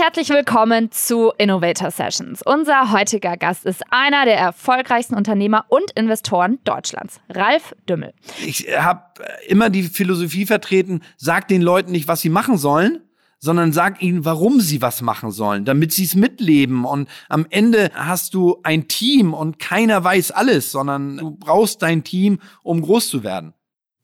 [0.00, 2.40] herzlich willkommen zu Innovator Sessions.
[2.42, 8.14] Unser heutiger Gast ist einer der erfolgreichsten Unternehmer und Investoren Deutschlands, Ralf Dümmel.
[8.46, 9.02] Ich habe
[9.46, 13.02] immer die Philosophie vertreten, sag den Leuten nicht, was sie machen sollen,
[13.40, 16.86] sondern sag ihnen, warum sie was machen sollen, damit sie es mitleben.
[16.86, 22.04] Und am Ende hast du ein Team und keiner weiß alles, sondern du brauchst dein
[22.04, 23.52] Team, um groß zu werden.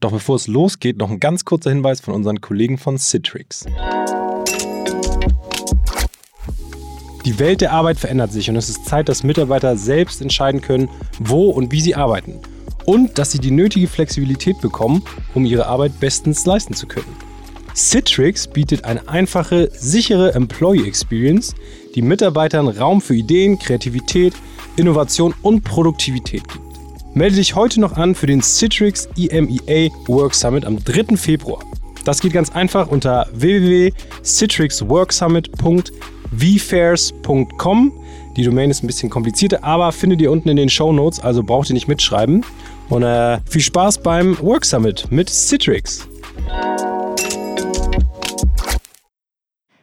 [0.01, 3.65] Doch bevor es losgeht, noch ein ganz kurzer Hinweis von unseren Kollegen von Citrix.
[7.27, 10.89] Die Welt der Arbeit verändert sich und es ist Zeit, dass Mitarbeiter selbst entscheiden können,
[11.19, 12.39] wo und wie sie arbeiten.
[12.84, 15.03] Und dass sie die nötige Flexibilität bekommen,
[15.34, 17.17] um ihre Arbeit bestens leisten zu können.
[17.75, 21.57] Citrix bietet eine einfache, sichere Employee Experience,
[21.97, 24.33] die Mitarbeitern Raum für Ideen, Kreativität,
[24.77, 26.65] Innovation und Produktivität gibt.
[27.17, 31.17] Melde dich heute noch an für den Citrix EMEA Work Summit am 3.
[31.17, 31.59] Februar.
[32.05, 33.27] Das geht ganz einfach unter
[36.30, 37.92] www.citrixworksummit.vfairs.com.
[38.36, 41.42] Die Domain ist ein bisschen komplizierter, aber findet ihr unten in den Show Notes, also
[41.42, 42.44] braucht ihr nicht mitschreiben.
[42.88, 46.06] Und äh, viel Spaß beim Work Summit mit Citrix.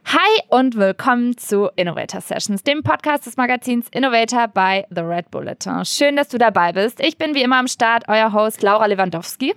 [0.05, 5.83] Hi und willkommen zu Innovator Sessions, dem Podcast des Magazins Innovator bei The Red Bulletin.
[5.85, 6.99] Schön, dass du dabei bist.
[6.99, 9.55] Ich bin wie immer am Start, euer Host Laura Lewandowski.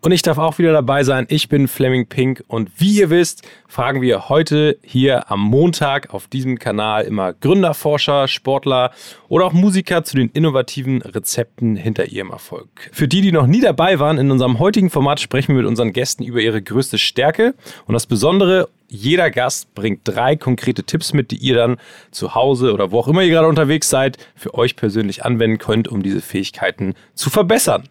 [0.00, 1.26] Und ich darf auch wieder dabei sein.
[1.28, 6.28] Ich bin Fleming Pink und wie ihr wisst, fragen wir heute hier am Montag auf
[6.28, 8.92] diesem Kanal immer Gründer, Forscher, Sportler
[9.28, 12.68] oder auch Musiker zu den innovativen Rezepten hinter ihrem Erfolg.
[12.92, 15.92] Für die, die noch nie dabei waren, in unserem heutigen Format sprechen wir mit unseren
[15.92, 17.54] Gästen über ihre größte Stärke
[17.86, 21.76] und das Besondere jeder Gast bringt drei konkrete Tipps mit, die ihr dann
[22.10, 25.88] zu Hause oder wo auch immer ihr gerade unterwegs seid, für euch persönlich anwenden könnt,
[25.88, 27.88] um diese Fähigkeiten zu verbessern.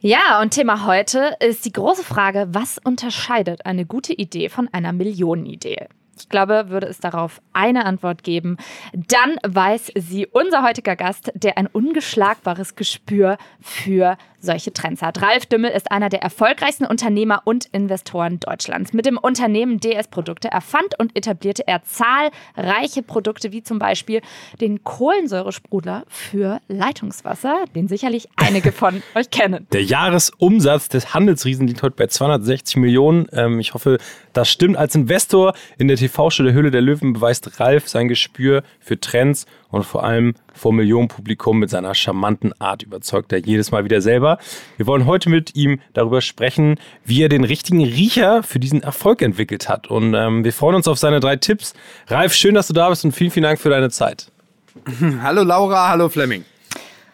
[0.00, 4.92] Ja, und Thema heute ist die große Frage, was unterscheidet eine gute Idee von einer
[4.92, 5.88] Millionenidee?
[6.16, 8.58] Ich glaube, würde es darauf eine Antwort geben,
[8.92, 15.20] dann weiß sie unser heutiger Gast, der ein ungeschlagbares Gespür für solche Trends hat.
[15.22, 18.92] Ralf Dümmel ist einer der erfolgreichsten Unternehmer und Investoren Deutschlands.
[18.92, 24.20] Mit dem Unternehmen DS Produkte erfand und etablierte er zahlreiche Produkte, wie zum Beispiel
[24.60, 29.66] den Kohlensäuresprudler für Leitungswasser, den sicherlich einige von euch kennen.
[29.72, 33.26] Der Jahresumsatz des Handelsriesen liegt heute bei 260 Millionen.
[33.32, 33.98] Ähm, ich hoffe,
[34.32, 34.76] das stimmt.
[34.76, 39.46] Als Investor in der TV-Show Der Höhle der Löwen beweist Ralf sein Gespür für Trends
[39.70, 44.38] und vor allem vor Millionenpublikum mit seiner charmanten Art überzeugt er jedes Mal wieder selber.
[44.76, 49.22] Wir wollen heute mit ihm darüber sprechen, wie er den richtigen Riecher für diesen Erfolg
[49.22, 49.88] entwickelt hat.
[49.88, 51.74] Und ähm, wir freuen uns auf seine drei Tipps.
[52.08, 54.30] Ralf, schön, dass du da bist und vielen, vielen Dank für deine Zeit.
[55.22, 56.44] Hallo Laura, hallo Fleming.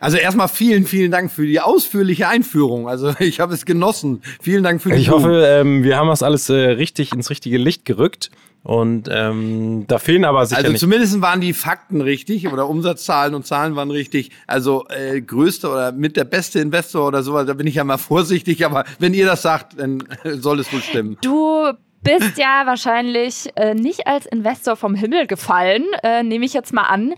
[0.04, 2.90] Also erstmal vielen, vielen Dank für die ausführliche Einführung.
[2.90, 4.20] Also ich habe es genossen.
[4.42, 7.56] Vielen Dank für die Ich hoffe, ähm, wir haben das alles äh, richtig ins richtige
[7.56, 8.30] Licht gerückt.
[8.62, 10.80] Und ähm, da fehlen aber sicher Also nicht.
[10.80, 14.30] zumindest waren die Fakten richtig oder Umsatzzahlen und Zahlen waren richtig.
[14.46, 17.96] Also äh, größter oder mit der beste Investor oder sowas, da bin ich ja mal
[18.12, 18.66] vorsichtig.
[18.66, 21.16] Aber wenn ihr das sagt, dann soll es wohl stimmen.
[21.22, 21.72] Du
[22.02, 26.82] bist ja wahrscheinlich äh, nicht als Investor vom Himmel gefallen, äh, nehme ich jetzt mal
[26.82, 27.14] an,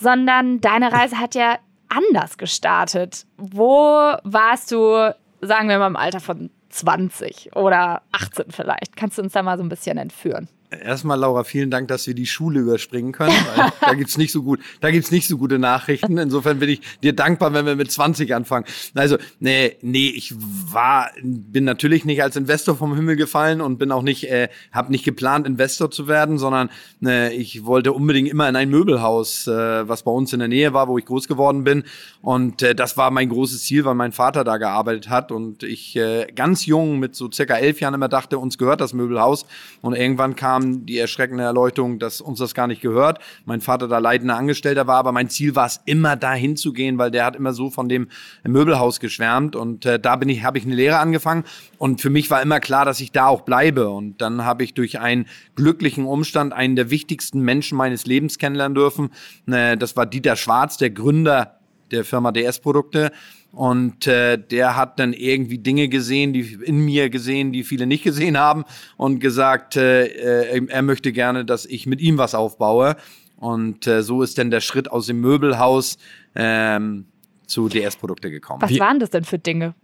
[0.00, 1.58] sondern deine Reise hat ja
[1.94, 3.26] anders gestartet.
[3.36, 8.96] Wo warst du, sagen wir mal, im Alter von 20 oder 18 vielleicht?
[8.96, 10.48] Kannst du uns da mal so ein bisschen entführen?
[10.80, 13.34] Erstmal, Laura, vielen Dank, dass wir die Schule überspringen können.
[13.54, 16.18] Weil da gibt's nicht so gut, da gibt's nicht so gute Nachrichten.
[16.18, 18.64] Insofern bin ich dir dankbar, wenn wir mit 20 anfangen.
[18.94, 23.92] Also, nee, nee, ich war, bin natürlich nicht als Investor vom Himmel gefallen und bin
[23.92, 26.70] auch nicht, äh, habe nicht geplant, Investor zu werden, sondern
[27.04, 30.72] äh, ich wollte unbedingt immer in ein Möbelhaus, äh, was bei uns in der Nähe
[30.72, 31.84] war, wo ich groß geworden bin.
[32.20, 35.96] Und äh, das war mein großes Ziel, weil mein Vater da gearbeitet hat und ich
[35.96, 39.46] äh, ganz jung mit so circa elf Jahren immer dachte, uns gehört das Möbelhaus.
[39.80, 43.18] Und irgendwann kam die erschreckende Erleuchtung, dass uns das gar nicht gehört.
[43.44, 46.98] Mein Vater da leitender Angestellter war, aber mein Ziel war es immer dahin zu gehen,
[46.98, 48.08] weil der hat immer so von dem
[48.44, 51.44] Möbelhaus geschwärmt und äh, da bin ich, habe ich eine Lehre angefangen
[51.78, 54.74] und für mich war immer klar, dass ich da auch bleibe und dann habe ich
[54.74, 55.26] durch einen
[55.56, 59.10] glücklichen Umstand einen der wichtigsten Menschen meines Lebens kennenlernen dürfen.
[59.46, 61.58] Äh, das war Dieter Schwarz, der Gründer
[61.90, 63.12] der Firma DS-Produkte.
[63.52, 68.02] Und äh, der hat dann irgendwie Dinge gesehen, die in mir gesehen, die viele nicht
[68.02, 68.64] gesehen haben
[68.96, 72.96] und gesagt, äh, äh, er möchte gerne, dass ich mit ihm was aufbaue.
[73.36, 75.98] Und äh, so ist dann der Schritt aus dem Möbelhaus
[76.34, 77.04] ähm,
[77.46, 78.62] zu DS-Produkte gekommen.
[78.62, 78.80] Was Wie?
[78.80, 79.74] waren das denn für Dinge,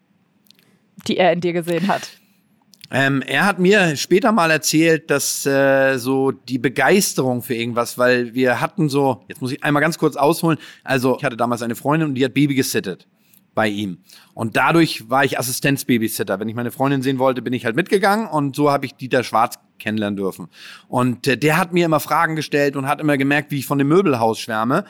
[1.06, 2.08] die er in dir gesehen hat?
[2.90, 8.32] Ähm, er hat mir später mal erzählt, dass äh, so die Begeisterung für irgendwas, weil
[8.32, 11.74] wir hatten so, jetzt muss ich einmal ganz kurz ausholen, also ich hatte damals eine
[11.74, 13.06] Freundin und die hat Baby gesittet
[13.58, 13.98] bei ihm.
[14.34, 16.38] Und dadurch war ich Assistenzbabysitter.
[16.38, 19.24] Wenn ich meine Freundin sehen wollte, bin ich halt mitgegangen und so habe ich Dieter
[19.24, 20.46] Schwarz kennenlernen dürfen.
[20.86, 23.78] Und äh, der hat mir immer Fragen gestellt und hat immer gemerkt, wie ich von
[23.78, 24.84] dem Möbelhaus schwärme.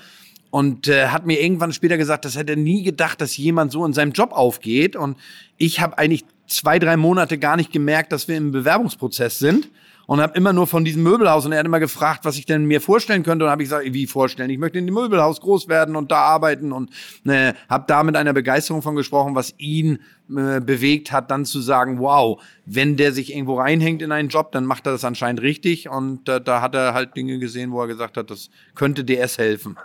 [0.50, 3.86] Und äh, hat mir irgendwann später gesagt, das hätte er nie gedacht, dass jemand so
[3.86, 4.96] in seinem Job aufgeht.
[4.96, 5.16] Und
[5.56, 9.70] ich habe eigentlich zwei, drei Monate gar nicht gemerkt, dass wir im Bewerbungsprozess sind
[10.08, 12.64] und habe immer nur von diesem Möbelhaus und er hat immer gefragt, was ich denn
[12.64, 14.48] mir vorstellen könnte und habe ich gesagt, wie vorstellen?
[14.48, 16.90] Ich möchte in dem Möbelhaus groß werden und da arbeiten und
[17.26, 19.98] äh, habe da mit einer Begeisterung von gesprochen, was ihn
[20.34, 24.50] äh, bewegt hat, dann zu sagen, wow, wenn der sich irgendwo reinhängt in einen Job,
[24.50, 27.82] dann macht er das anscheinend richtig und äh, da hat er halt Dinge gesehen, wo
[27.82, 29.76] er gesagt hat, das könnte DS helfen.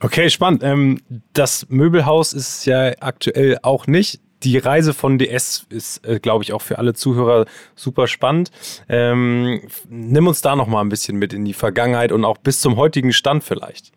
[0.00, 0.64] Okay, spannend.
[0.64, 0.98] Ähm,
[1.34, 6.52] das Möbelhaus ist ja aktuell auch nicht die Reise von DS ist, äh, glaube ich,
[6.52, 8.50] auch für alle Zuhörer super spannend.
[8.88, 12.60] Ähm, nimm uns da noch mal ein bisschen mit in die Vergangenheit und auch bis
[12.60, 13.92] zum heutigen Stand vielleicht.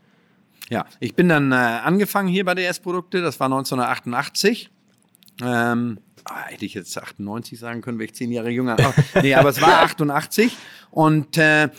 [0.69, 3.21] Ja, ich bin dann äh, angefangen hier bei DS-Produkte.
[3.21, 4.71] Das war 1988.
[5.43, 8.77] Ähm, ah, hätte ich jetzt 98 sagen können, wäre ich zehn Jahre jünger.
[9.21, 10.55] Nee, aber es war 88
[10.91, 11.69] und äh,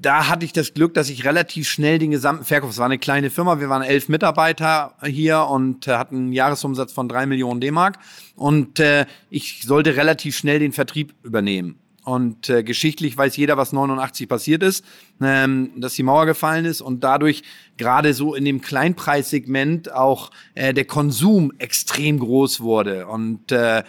[0.00, 2.98] da hatte ich das Glück, dass ich relativ schnell den gesamten Verkauf, es war eine
[2.98, 7.60] kleine Firma, wir waren elf Mitarbeiter hier und äh, hatten einen Jahresumsatz von drei Millionen
[7.60, 7.98] D-Mark
[8.36, 11.78] und äh, ich sollte relativ schnell den Vertrieb übernehmen.
[12.04, 14.82] Und äh, geschichtlich weiß jeder, was 89 passiert ist,
[15.20, 17.42] ähm, dass die Mauer gefallen ist und dadurch
[17.76, 23.08] gerade so in dem Kleinpreissegment auch äh, der Konsum extrem groß wurde.
[23.08, 23.82] Und äh,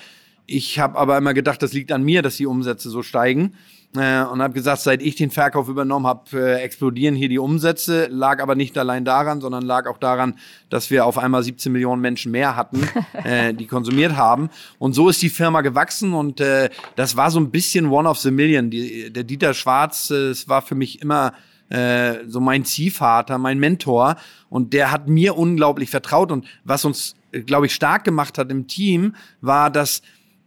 [0.48, 3.54] ich habe aber immer gedacht, das liegt an mir, dass die Umsätze so steigen
[3.96, 8.08] äh, und habe gesagt, seit ich den Verkauf übernommen habe, äh, explodieren hier die Umsätze.
[8.12, 10.36] Lag aber nicht allein daran, sondern lag auch daran,
[10.70, 12.88] dass wir auf einmal 17 Millionen Menschen mehr hatten,
[13.24, 14.50] äh, die konsumiert haben.
[14.78, 18.20] Und so ist die Firma gewachsen und äh, das war so ein bisschen One of
[18.20, 18.70] the Million.
[18.70, 21.34] Die, der Dieter Schwarz, äh, es war für mich immer
[21.70, 24.18] äh, so mein Ziehvater, mein Mentor
[24.50, 28.52] und der hat mir unglaublich vertraut und was uns, äh, glaube ich, stark gemacht hat
[28.52, 30.02] im Team, war, dass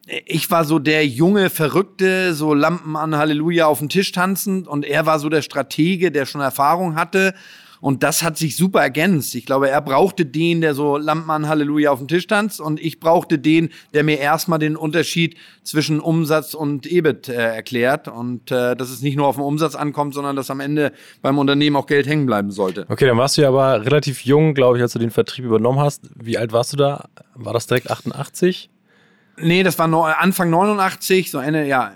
[0.07, 4.85] ich war so der junge Verrückte, so Lampen an Halleluja auf dem Tisch tanzend und
[4.85, 7.35] er war so der Stratege, der schon Erfahrung hatte.
[7.81, 9.35] Und das hat sich super ergänzt.
[9.35, 12.79] Ich glaube, er brauchte den, der so Lampen an Halleluja auf dem Tisch tanzt und
[12.79, 18.53] ich brauchte den, der mir erstmal den Unterschied zwischen Umsatz und EBIT äh, erklärt und
[18.53, 21.75] äh, dass es nicht nur auf den Umsatz ankommt, sondern dass am Ende beim Unternehmen
[21.75, 22.87] auch Geld hängen bleiben sollte.
[22.89, 25.81] Okay, dann warst du ja aber relativ jung, glaube ich, als du den Vertrieb übernommen
[25.81, 26.03] hast.
[26.15, 27.07] Wie alt warst du da?
[27.35, 28.71] War das direkt 88?
[29.39, 31.93] Nee, das war no, Anfang 89, so Ende, ja,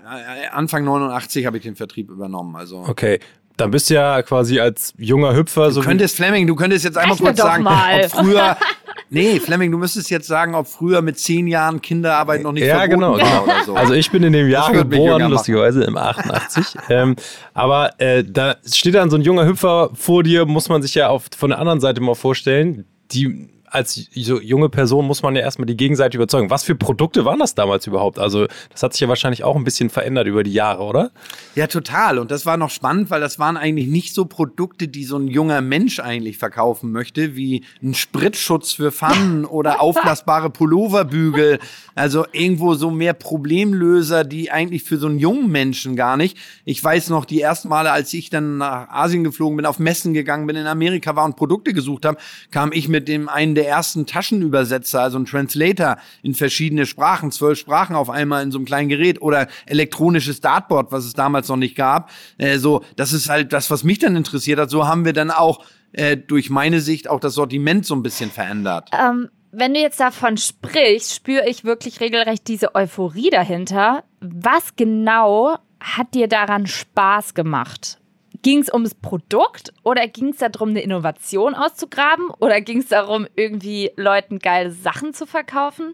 [0.51, 2.55] Anfang 89 habe ich den Vertrieb übernommen.
[2.55, 2.79] Also.
[2.87, 3.19] Okay.
[3.57, 5.81] Dann bist du ja quasi als junger Hüpfer du so.
[5.81, 8.05] Du könntest, Fleming, du könntest jetzt einmal kurz sagen, mal.
[8.05, 8.57] ob früher.
[9.09, 12.79] Nee, Fleming, du müsstest jetzt sagen, ob früher mit zehn Jahren Kinderarbeit noch nicht ja,
[12.79, 13.73] verboten genau, war oder so.
[13.73, 16.75] Also ich bin in dem Jahr geboren, lustigerweise im 88.
[16.89, 17.15] ähm,
[17.53, 21.07] aber äh, da steht dann so ein junger Hüpfer vor dir, muss man sich ja
[21.07, 22.85] auf, von der anderen Seite mal vorstellen.
[23.11, 26.49] Die als junge Person muss man ja erstmal die Gegenseite überzeugen.
[26.49, 28.17] Was für Produkte waren das damals überhaupt?
[28.17, 31.11] Also, das hat sich ja wahrscheinlich auch ein bisschen verändert über die Jahre, oder?
[31.55, 32.17] Ja, total.
[32.17, 35.27] Und das war noch spannend, weil das waren eigentlich nicht so Produkte, die so ein
[35.27, 41.59] junger Mensch eigentlich verkaufen möchte, wie ein Spritzschutz für Pfannen oder auflassbare Pulloverbügel.
[41.93, 46.37] Also irgendwo so mehr Problemlöser, die eigentlich für so einen jungen Menschen gar nicht.
[46.63, 50.13] Ich weiß noch, die ersten Male, als ich dann nach Asien geflogen bin, auf Messen
[50.13, 52.17] gegangen bin, in Amerika war und Produkte gesucht habe,
[52.49, 57.59] kam ich mit dem einen der ersten Taschenübersetzer, also ein Translator in verschiedene Sprachen, zwölf
[57.59, 61.57] Sprachen auf einmal in so einem kleinen Gerät oder elektronisches Dartboard, was es damals noch
[61.57, 62.09] nicht gab.
[62.37, 64.69] Äh, so, das ist halt das, was mich dann interessiert hat.
[64.69, 68.31] So haben wir dann auch äh, durch meine Sicht auch das Sortiment so ein bisschen
[68.31, 68.89] verändert.
[68.97, 74.03] Ähm, wenn du jetzt davon sprichst, spüre ich wirklich regelrecht diese Euphorie dahinter.
[74.19, 77.99] Was genau hat dir daran Spaß gemacht?
[78.41, 83.27] Ging es ums Produkt oder ging es darum, eine Innovation auszugraben oder ging es darum,
[83.35, 85.93] irgendwie Leuten geile Sachen zu verkaufen?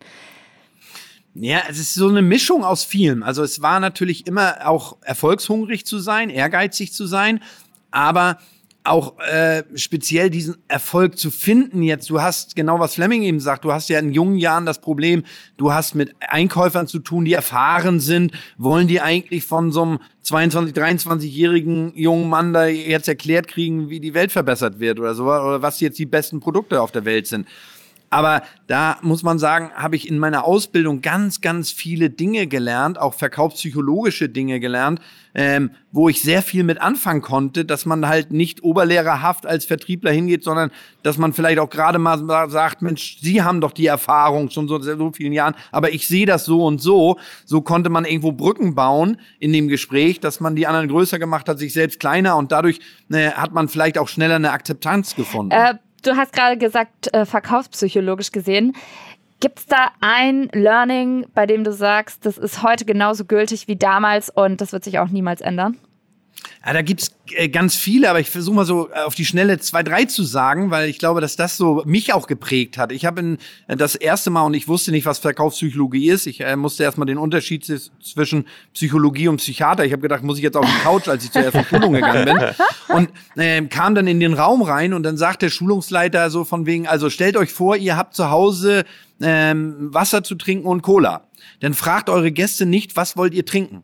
[1.36, 3.24] Ja, es ist so eine Mischung aus vielem.
[3.24, 7.42] Also es war natürlich immer auch erfolgshungrig zu sein, ehrgeizig zu sein,
[7.90, 8.38] aber
[8.84, 12.10] auch äh, speziell diesen Erfolg zu finden jetzt.
[12.10, 13.64] Du hast genau was Fleming eben sagt.
[13.64, 15.24] Du hast ja in jungen Jahren das Problem,
[15.58, 18.34] du hast mit Einkäufern zu tun, die erfahren sind.
[18.58, 24.02] Wollen die eigentlich von so einem 22, 23-jährigen jungen Mann da jetzt erklärt kriegen, wie
[24.02, 27.28] die Welt verbessert wird oder so, oder was jetzt die besten Produkte auf der Welt
[27.28, 27.48] sind?
[28.14, 33.00] Aber da muss man sagen, habe ich in meiner Ausbildung ganz, ganz viele Dinge gelernt,
[33.00, 35.02] auch verkaufspsychologische Dinge gelernt,
[35.34, 40.12] ähm, wo ich sehr viel mit anfangen konnte, dass man halt nicht oberlehrerhaft als Vertriebler
[40.12, 40.70] hingeht, sondern
[41.02, 44.80] dass man vielleicht auch gerade mal sagt, Mensch, Sie haben doch die Erfahrung schon so,
[44.80, 47.18] so vielen Jahren, aber ich sehe das so und so.
[47.46, 51.50] So konnte man irgendwo Brücken bauen in dem Gespräch, dass man die anderen größer gemacht
[51.50, 52.80] hat, sich selbst kleiner und dadurch
[53.12, 55.52] äh, hat man vielleicht auch schneller eine Akzeptanz gefunden.
[55.52, 58.76] Äh du hast gerade gesagt, äh, verkaufspsychologisch gesehen.
[59.40, 63.76] Gibt es da ein Learning, bei dem du sagst, das ist heute genauso gültig wie
[63.76, 65.78] damals und das wird sich auch niemals ändern?
[66.66, 69.60] Ja, da gibt's äh, ganz viele, aber ich versuche mal so äh, auf die Schnelle
[69.60, 72.94] zwei, drei zu sagen, weil ich glaube, dass das so mich auch geprägt hat.
[72.94, 76.26] Ich habe äh, das erste Mal und ich wusste nicht, was Verkaufspsychologie ist.
[76.26, 79.84] Ich äh, musste erstmal den Unterschied zwischen Psychologie und Psychiater.
[79.84, 82.26] Ich habe gedacht, muss ich jetzt auf die Couch, als ich zur ersten Schulung gegangen
[82.26, 82.96] bin.
[82.96, 86.66] Und äh, kam dann in den Raum rein und dann sagt der Schulungsleiter so von
[86.66, 88.86] wegen, also stellt euch vor, ihr habt zu Hause
[89.22, 91.28] ähm, Wasser zu trinken und Cola.
[91.60, 93.84] Dann fragt eure Gäste nicht, was wollt ihr trinken?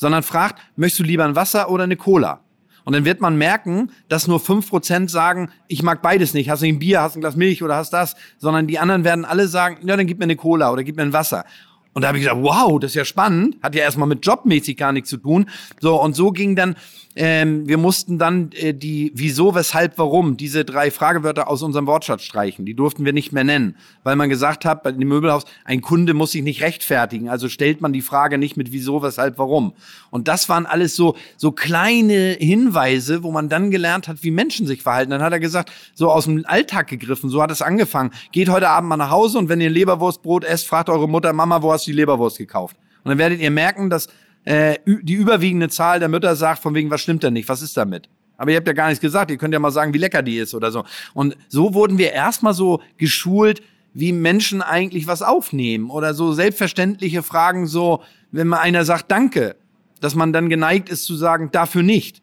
[0.00, 2.40] Sondern fragt, möchtest du lieber ein Wasser oder eine Cola?
[2.84, 6.48] Und dann wird man merken, dass nur fünf Prozent sagen, ich mag beides nicht.
[6.48, 8.16] Hast du ein Bier, hast ein Glas Milch oder hast das?
[8.38, 11.02] Sondern die anderen werden alle sagen, ja, dann gib mir eine Cola oder gib mir
[11.02, 11.44] ein Wasser.
[11.92, 13.56] Und da habe ich gesagt, wow, das ist ja spannend.
[13.62, 15.46] Hat ja erstmal mit jobmäßig gar nichts zu tun.
[15.80, 16.76] So, und so ging dann
[17.16, 22.22] ähm, wir mussten dann äh, die Wieso, Weshalb, Warum, diese drei Fragewörter aus unserem Wortschatz
[22.22, 22.64] streichen.
[22.64, 26.14] Die durften wir nicht mehr nennen, weil man gesagt hat, bei dem Möbelhaus, ein Kunde
[26.14, 27.28] muss sich nicht rechtfertigen.
[27.28, 29.72] Also stellt man die Frage nicht mit Wieso, Weshalb, Warum.
[30.10, 34.68] Und das waren alles so, so kleine Hinweise, wo man dann gelernt hat, wie Menschen
[34.68, 35.10] sich verhalten.
[35.10, 38.12] Dann hat er gesagt, so aus dem Alltag gegriffen, so hat es angefangen.
[38.30, 41.60] Geht heute Abend mal nach Hause und wenn ihr Leberwurstbrot esst, fragt eure Mutter, Mama,
[41.60, 42.76] wo hast du die Leberwurst gekauft?
[43.04, 44.08] Und dann werdet ihr merken, dass
[44.44, 47.76] äh, die überwiegende Zahl der Mütter sagt, von wegen, was stimmt denn nicht, was ist
[47.76, 48.08] damit?
[48.36, 50.38] Aber ihr habt ja gar nichts gesagt, ihr könnt ja mal sagen, wie lecker die
[50.38, 50.84] ist oder so.
[51.12, 57.22] Und so wurden wir erstmal so geschult, wie Menschen eigentlich was aufnehmen oder so selbstverständliche
[57.22, 59.56] Fragen, so, wenn mal einer sagt Danke,
[60.00, 62.22] dass man dann geneigt ist zu sagen, dafür nicht.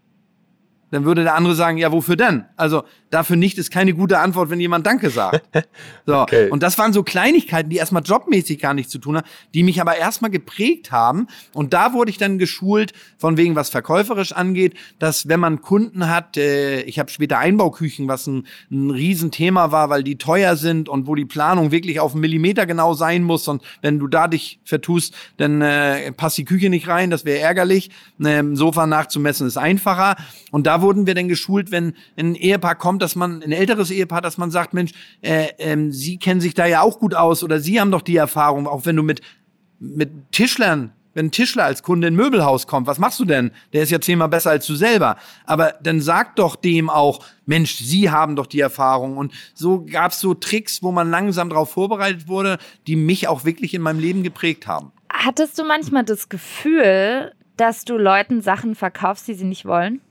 [0.91, 2.45] Dann würde der andere sagen, ja, wofür denn?
[2.55, 5.41] Also dafür nicht ist keine gute Antwort, wenn jemand Danke sagt.
[6.05, 6.21] So.
[6.21, 6.49] Okay.
[6.49, 9.81] Und das waren so Kleinigkeiten, die erstmal jobmäßig gar nichts zu tun haben, die mich
[9.81, 11.27] aber erstmal geprägt haben.
[11.53, 16.07] Und da wurde ich dann geschult, von wegen, was verkäuferisch angeht, dass wenn man Kunden
[16.07, 20.87] hat, äh, ich habe später Einbauküchen, was ein, ein Riesenthema war, weil die teuer sind
[20.87, 23.47] und wo die Planung wirklich auf einen Millimeter genau sein muss.
[23.49, 27.39] Und wenn du da dich vertust, dann äh, passt die Küche nicht rein, das wäre
[27.39, 27.89] ärgerlich.
[28.23, 30.15] Ähm, Sofa nachzumessen ist einfacher.
[30.51, 34.21] Und da wurden wir dann geschult, wenn ein Ehepaar kommt, dass man, ein älteres Ehepaar,
[34.21, 34.91] dass man sagt, Mensch,
[35.21, 38.17] äh, ähm, Sie kennen sich da ja auch gut aus oder Sie haben doch die
[38.17, 39.21] Erfahrung, auch wenn du mit,
[39.79, 43.49] mit Tischlern wenn ein Tischler als Kunde in ein Möbelhaus kommt, was machst du denn?
[43.73, 45.17] Der ist ja zehnmal besser als du selber.
[45.47, 49.17] Aber dann sag doch dem auch, Mensch, Sie haben doch die Erfahrung.
[49.17, 53.73] Und so gab's so Tricks, wo man langsam darauf vorbereitet wurde, die mich auch wirklich
[53.73, 54.91] in meinem Leben geprägt haben.
[55.11, 60.01] Hattest du manchmal das Gefühl, dass du Leuten Sachen verkaufst, die sie nicht wollen?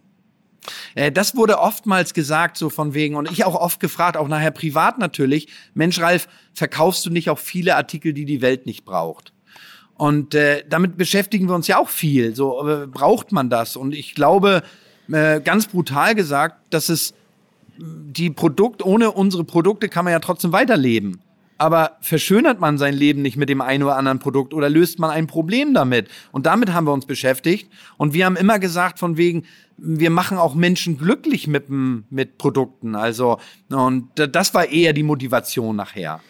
[0.94, 4.50] Äh, das wurde oftmals gesagt, so von wegen, und ich auch oft gefragt, auch nachher
[4.50, 9.32] privat natürlich, Mensch, Ralf, verkaufst du nicht auch viele Artikel, die die Welt nicht braucht?
[9.94, 12.35] Und äh, damit beschäftigen wir uns ja auch viel.
[12.35, 13.76] So äh, braucht man das?
[13.76, 14.62] Und ich glaube,
[15.11, 17.14] äh, ganz brutal gesagt, dass es
[17.78, 21.20] die Produkt ohne unsere Produkte kann man ja trotzdem weiterleben.
[21.58, 25.10] Aber verschönert man sein Leben nicht mit dem einen oder anderen Produkt oder löst man
[25.10, 26.08] ein Problem damit?
[26.32, 27.70] Und damit haben wir uns beschäftigt.
[27.96, 29.44] Und wir haben immer gesagt, von wegen,
[29.78, 32.94] wir machen auch Menschen glücklich mit, mit Produkten.
[32.94, 33.38] Also,
[33.70, 36.20] und das war eher die Motivation nachher.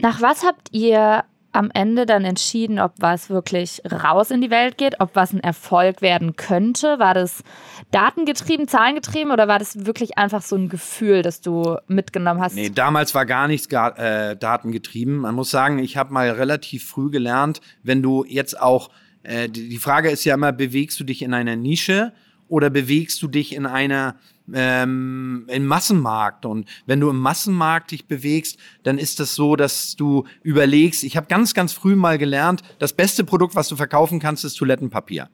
[0.00, 4.76] Nach was habt ihr am Ende dann entschieden, ob was wirklich raus in die Welt
[4.76, 6.98] geht, ob was ein Erfolg werden könnte?
[6.98, 7.42] War das
[7.90, 12.54] datengetrieben, zahlengetrieben oder war das wirklich einfach so ein Gefühl, das du mitgenommen hast?
[12.54, 15.16] Nee, damals war gar nichts äh, datengetrieben.
[15.16, 18.90] Man muss sagen, ich habe mal relativ früh gelernt, wenn du jetzt auch,
[19.22, 22.12] äh, die Frage ist ja immer, bewegst du dich in einer Nische
[22.48, 24.16] oder bewegst du dich in einer
[24.54, 26.44] ähm, im Massenmarkt.
[26.44, 31.16] Und wenn du im Massenmarkt dich bewegst, dann ist das so, dass du überlegst, ich
[31.16, 35.28] habe ganz, ganz früh mal gelernt, das beste Produkt, was du verkaufen kannst, ist Toilettenpapier.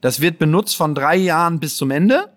[0.00, 2.32] Das wird benutzt von drei Jahren bis zum Ende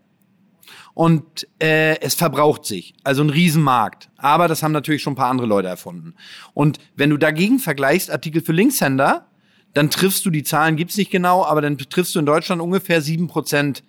[0.93, 2.93] und äh, es verbraucht sich.
[3.03, 4.09] Also ein Riesenmarkt.
[4.17, 6.13] Aber das haben natürlich schon ein paar andere Leute erfunden.
[6.53, 9.27] Und wenn du dagegen vergleichst Artikel für Linkshänder,
[9.73, 13.01] dann triffst du, die Zahlen gibt's nicht genau, aber dann triffst du in Deutschland ungefähr
[13.01, 13.83] sieben Prozent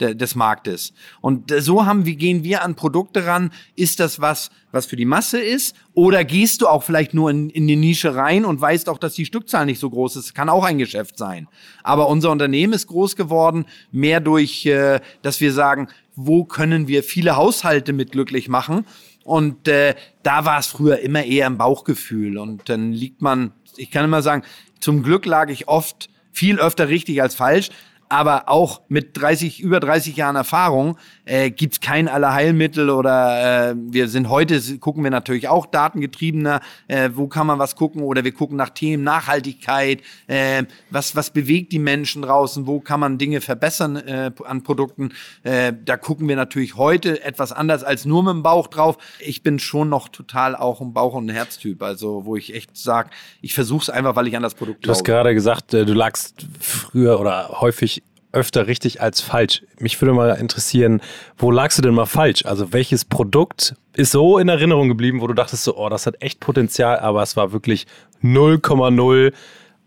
[0.00, 0.92] des Marktes.
[1.20, 3.50] Und so haben wir, gehen wir an Produkte ran.
[3.76, 5.74] Ist das was, was für die Masse ist?
[5.94, 9.14] Oder gehst du auch vielleicht nur in, in die Nische rein und weißt auch, dass
[9.14, 10.34] die Stückzahl nicht so groß ist?
[10.34, 11.48] Kann auch ein Geschäft sein.
[11.82, 17.02] Aber unser Unternehmen ist groß geworden, mehr durch, äh, dass wir sagen, wo können wir
[17.02, 18.84] viele Haushalte mit glücklich machen?
[19.24, 22.38] Und äh, da war es früher immer eher im Bauchgefühl.
[22.38, 24.42] Und dann liegt man, ich kann immer sagen,
[24.80, 27.70] zum Glück lag ich oft viel öfter richtig als falsch.
[28.08, 34.08] Aber auch mit 30, über 30 Jahren Erfahrung äh, gibt kein Allerheilmittel oder äh, wir
[34.08, 38.32] sind heute, gucken wir natürlich auch datengetriebener, äh, wo kann man was gucken oder wir
[38.32, 43.40] gucken nach Themen Nachhaltigkeit, äh, was, was bewegt die Menschen draußen, wo kann man Dinge
[43.40, 45.10] verbessern äh, an Produkten.
[45.42, 48.96] Äh, da gucken wir natürlich heute etwas anders als nur mit dem Bauch drauf.
[49.20, 53.10] Ich bin schon noch total auch ein Bauch- und Herztyp, also wo ich echt sage,
[53.42, 54.94] ich versuche es einfach, weil ich an das Produkt glaube.
[54.94, 57.97] Du hast gerade gesagt, äh, du lagst früher oder häufig
[58.32, 59.62] öfter richtig als falsch.
[59.78, 61.00] Mich würde mal interessieren,
[61.36, 62.44] wo lagst du denn mal falsch?
[62.44, 66.22] Also welches Produkt ist so in Erinnerung geblieben, wo du dachtest so, oh, das hat
[66.22, 67.86] echt Potenzial, aber es war wirklich
[68.22, 69.32] 0,0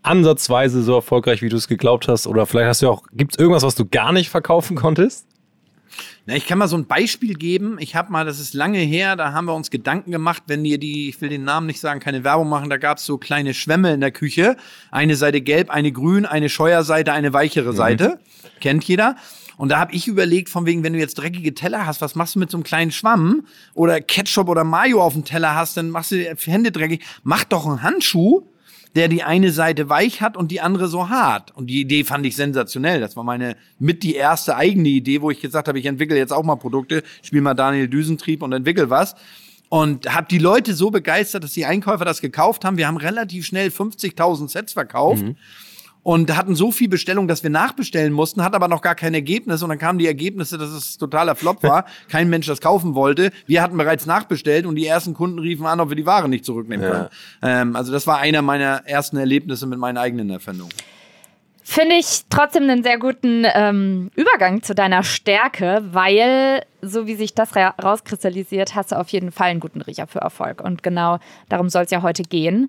[0.02, 2.26] ansatzweise so erfolgreich, wie du es geglaubt hast?
[2.26, 5.26] Oder vielleicht hast du auch, gibt es irgendwas, was du gar nicht verkaufen konntest?
[6.26, 7.76] Na, ich kann mal so ein Beispiel geben.
[7.80, 10.78] Ich habe mal, das ist lange her, da haben wir uns Gedanken gemacht, wenn ihr
[10.78, 13.54] die, ich will den Namen nicht sagen, keine Werbung machen, da gab es so kleine
[13.54, 14.56] Schwämme in der Küche.
[14.90, 17.76] Eine Seite gelb, eine grün, eine Scheuerseite, eine weichere mhm.
[17.76, 18.20] Seite.
[18.60, 19.16] Kennt jeder.
[19.56, 22.34] Und da habe ich überlegt, von wegen, wenn du jetzt dreckige Teller hast, was machst
[22.34, 23.46] du mit so einem kleinen Schwamm?
[23.74, 27.04] Oder Ketchup oder Mayo auf dem Teller hast, dann machst du die Hände dreckig.
[27.22, 28.42] Mach doch einen Handschuh,
[28.94, 31.50] der die eine Seite weich hat und die andere so hart.
[31.56, 33.00] Und die Idee fand ich sensationell.
[33.00, 36.32] Das war meine mit die erste eigene Idee, wo ich gesagt habe, ich entwickle jetzt
[36.32, 39.14] auch mal Produkte, spiele mal Daniel Düsentrieb und entwickle was.
[39.68, 42.76] Und habe die Leute so begeistert, dass die Einkäufer das gekauft haben.
[42.76, 45.22] Wir haben relativ schnell 50.000 Sets verkauft.
[45.22, 45.36] Mhm
[46.02, 49.62] und hatten so viel Bestellung, dass wir nachbestellen mussten, hat aber noch gar kein Ergebnis
[49.62, 53.30] und dann kamen die Ergebnisse, dass es totaler Flop war, kein Mensch das kaufen wollte.
[53.46, 56.44] Wir hatten bereits nachbestellt und die ersten Kunden riefen an, ob wir die Ware nicht
[56.44, 57.08] zurücknehmen können.
[57.42, 57.62] Ja.
[57.62, 60.72] Ähm, also das war einer meiner ersten Erlebnisse mit meinen eigenen Erfindungen.
[61.64, 67.34] Finde ich trotzdem einen sehr guten ähm, Übergang zu deiner Stärke, weil so wie sich
[67.34, 70.60] das rauskristallisiert, hast du auf jeden Fall einen guten Riecher für Erfolg.
[70.60, 72.68] Und genau darum soll es ja heute gehen.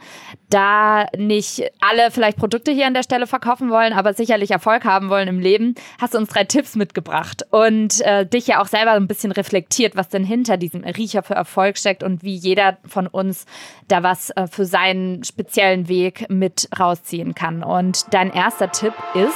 [0.50, 5.10] Da nicht alle vielleicht Produkte hier an der Stelle verkaufen wollen, aber sicherlich Erfolg haben
[5.10, 8.92] wollen im Leben, hast du uns drei Tipps mitgebracht und äh, dich ja auch selber
[8.92, 13.08] ein bisschen reflektiert, was denn hinter diesem Riecher für Erfolg steckt und wie jeder von
[13.08, 13.46] uns
[13.88, 17.64] da was äh, für seinen speziellen Weg mit rausziehen kann.
[17.64, 19.34] Und dein erster Tipp ist,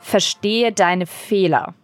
[0.00, 1.74] verstehe deine Fehler.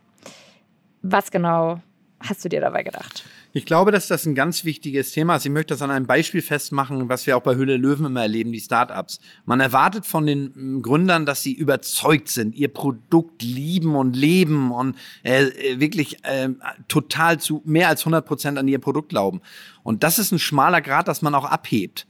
[1.02, 1.80] Was genau
[2.20, 3.24] hast du dir dabei gedacht?
[3.54, 5.44] Ich glaube, dass das ein ganz wichtiges Thema ist.
[5.44, 8.50] Ich möchte das an einem Beispiel festmachen, was wir auch bei Hülle Löwen immer erleben,
[8.52, 9.20] die Startups.
[9.44, 14.72] Man erwartet von den mm, Gründern, dass sie überzeugt sind, ihr Produkt lieben und leben
[14.72, 16.48] und äh, wirklich äh,
[16.88, 19.42] total zu mehr als 100 Prozent an ihr Produkt glauben.
[19.82, 22.06] Und das ist ein schmaler Grad, dass man auch abhebt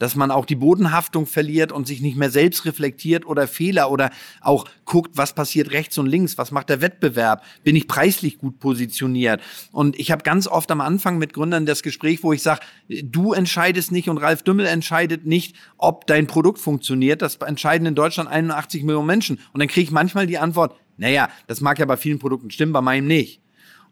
[0.00, 4.10] dass man auch die Bodenhaftung verliert und sich nicht mehr selbst reflektiert oder Fehler oder
[4.40, 8.58] auch guckt, was passiert rechts und links, was macht der Wettbewerb, bin ich preislich gut
[8.58, 9.40] positioniert.
[9.70, 13.34] Und ich habe ganz oft am Anfang mit Gründern das Gespräch, wo ich sage, du
[13.34, 17.22] entscheidest nicht und Ralf Dümmel entscheidet nicht, ob dein Produkt funktioniert.
[17.22, 19.38] Das entscheiden in Deutschland 81 Millionen Menschen.
[19.52, 22.72] Und dann kriege ich manchmal die Antwort, naja, das mag ja bei vielen Produkten stimmen,
[22.72, 23.39] bei meinem nicht.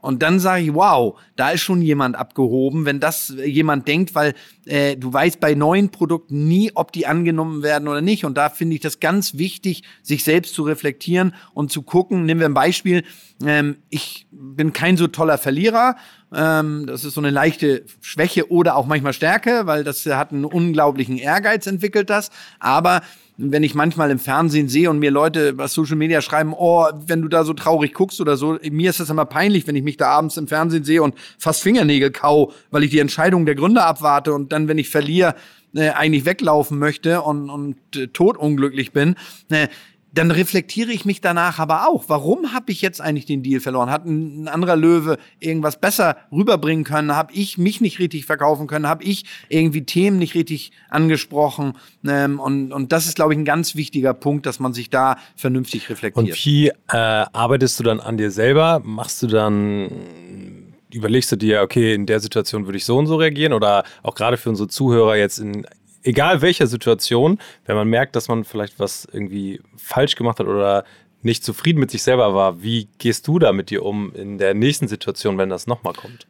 [0.00, 4.34] Und dann sage ich, wow, da ist schon jemand abgehoben, wenn das jemand denkt, weil
[4.66, 8.24] äh, du weißt bei neuen Produkten nie, ob die angenommen werden oder nicht.
[8.24, 12.24] Und da finde ich das ganz wichtig, sich selbst zu reflektieren und zu gucken.
[12.24, 13.02] Nehmen wir ein Beispiel.
[13.44, 15.96] Ähm, ich bin kein so toller Verlierer.
[16.32, 20.44] Ähm, das ist so eine leichte Schwäche oder auch manchmal Stärke, weil das hat einen
[20.44, 22.30] unglaublichen Ehrgeiz entwickelt das.
[22.61, 23.02] Aber
[23.40, 27.22] wenn ich manchmal im Fernsehen sehe und mir Leute bei Social Media schreiben, oh, wenn
[27.22, 29.96] du da so traurig guckst oder so, mir ist das immer peinlich, wenn ich mich
[29.96, 33.87] da abends im Fernsehen sehe und fast Fingernägel kau, weil ich die Entscheidung der Gründer
[33.87, 35.37] abwarte und dann, wenn ich verliere,
[35.74, 39.14] äh, eigentlich weglaufen möchte und, und äh, totunglücklich bin.
[39.51, 39.68] Äh,
[40.12, 42.04] dann reflektiere ich mich danach aber auch.
[42.08, 43.90] Warum habe ich jetzt eigentlich den Deal verloren?
[43.90, 47.14] Hat ein, ein anderer Löwe irgendwas besser rüberbringen können?
[47.14, 48.88] Habe ich mich nicht richtig verkaufen können?
[48.88, 51.74] Habe ich irgendwie Themen nicht richtig angesprochen?
[52.06, 55.18] Ähm, und, und das ist, glaube ich, ein ganz wichtiger Punkt, dass man sich da
[55.36, 56.28] vernünftig reflektiert.
[56.28, 58.80] Und wie äh, arbeitest du dann an dir selber?
[58.84, 59.90] Machst du dann
[60.90, 64.14] überlegst du dir, okay, in der Situation würde ich so und so reagieren oder auch
[64.14, 65.66] gerade für unsere Zuhörer jetzt in
[66.02, 70.84] egal welcher Situation, wenn man merkt, dass man vielleicht was irgendwie falsch gemacht hat oder
[71.22, 74.54] nicht zufrieden mit sich selber war, wie gehst du da mit dir um in der
[74.54, 76.26] nächsten Situation, wenn das nochmal kommt?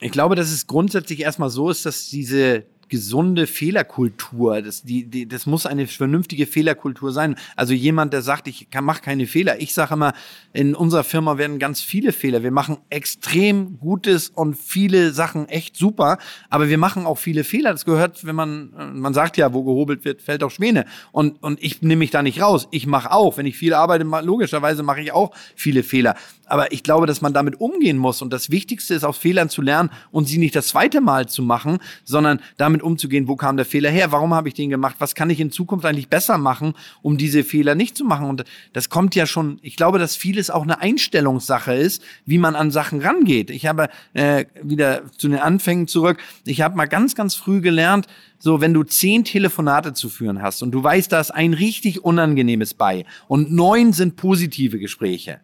[0.00, 4.62] Ich glaube, dass es grundsätzlich erstmal so ist, dass diese gesunde Fehlerkultur.
[4.62, 7.36] Das, die, die, das muss eine vernünftige Fehlerkultur sein.
[7.56, 9.60] Also jemand, der sagt, ich mache keine Fehler.
[9.60, 10.12] Ich sage immer,
[10.52, 12.42] in unserer Firma werden ganz viele Fehler.
[12.42, 16.18] Wir machen extrem Gutes und viele Sachen echt super,
[16.50, 17.72] aber wir machen auch viele Fehler.
[17.72, 20.84] Das gehört, wenn man, man sagt ja, wo gehobelt wird, fällt auch Schwäne.
[21.12, 22.68] Und, und ich nehme mich da nicht raus.
[22.70, 23.36] Ich mache auch.
[23.36, 26.16] Wenn ich viel arbeite, logischerweise mache ich auch viele Fehler.
[26.46, 28.22] Aber ich glaube, dass man damit umgehen muss.
[28.22, 31.42] Und das Wichtigste ist, aus Fehlern zu lernen und sie nicht das zweite Mal zu
[31.42, 34.96] machen, sondern damit damit umzugehen, wo kam der Fehler her, warum habe ich den gemacht,
[34.98, 38.28] was kann ich in Zukunft eigentlich besser machen, um diese Fehler nicht zu machen.
[38.28, 42.54] Und das kommt ja schon, ich glaube, dass vieles auch eine Einstellungssache ist, wie man
[42.54, 43.50] an Sachen rangeht.
[43.50, 48.06] Ich habe äh, wieder zu den Anfängen zurück, ich habe mal ganz, ganz früh gelernt,
[48.38, 52.04] so, wenn du zehn Telefonate zu führen hast und du weißt, da ist ein richtig
[52.04, 55.40] unangenehmes bei und neun sind positive Gespräche,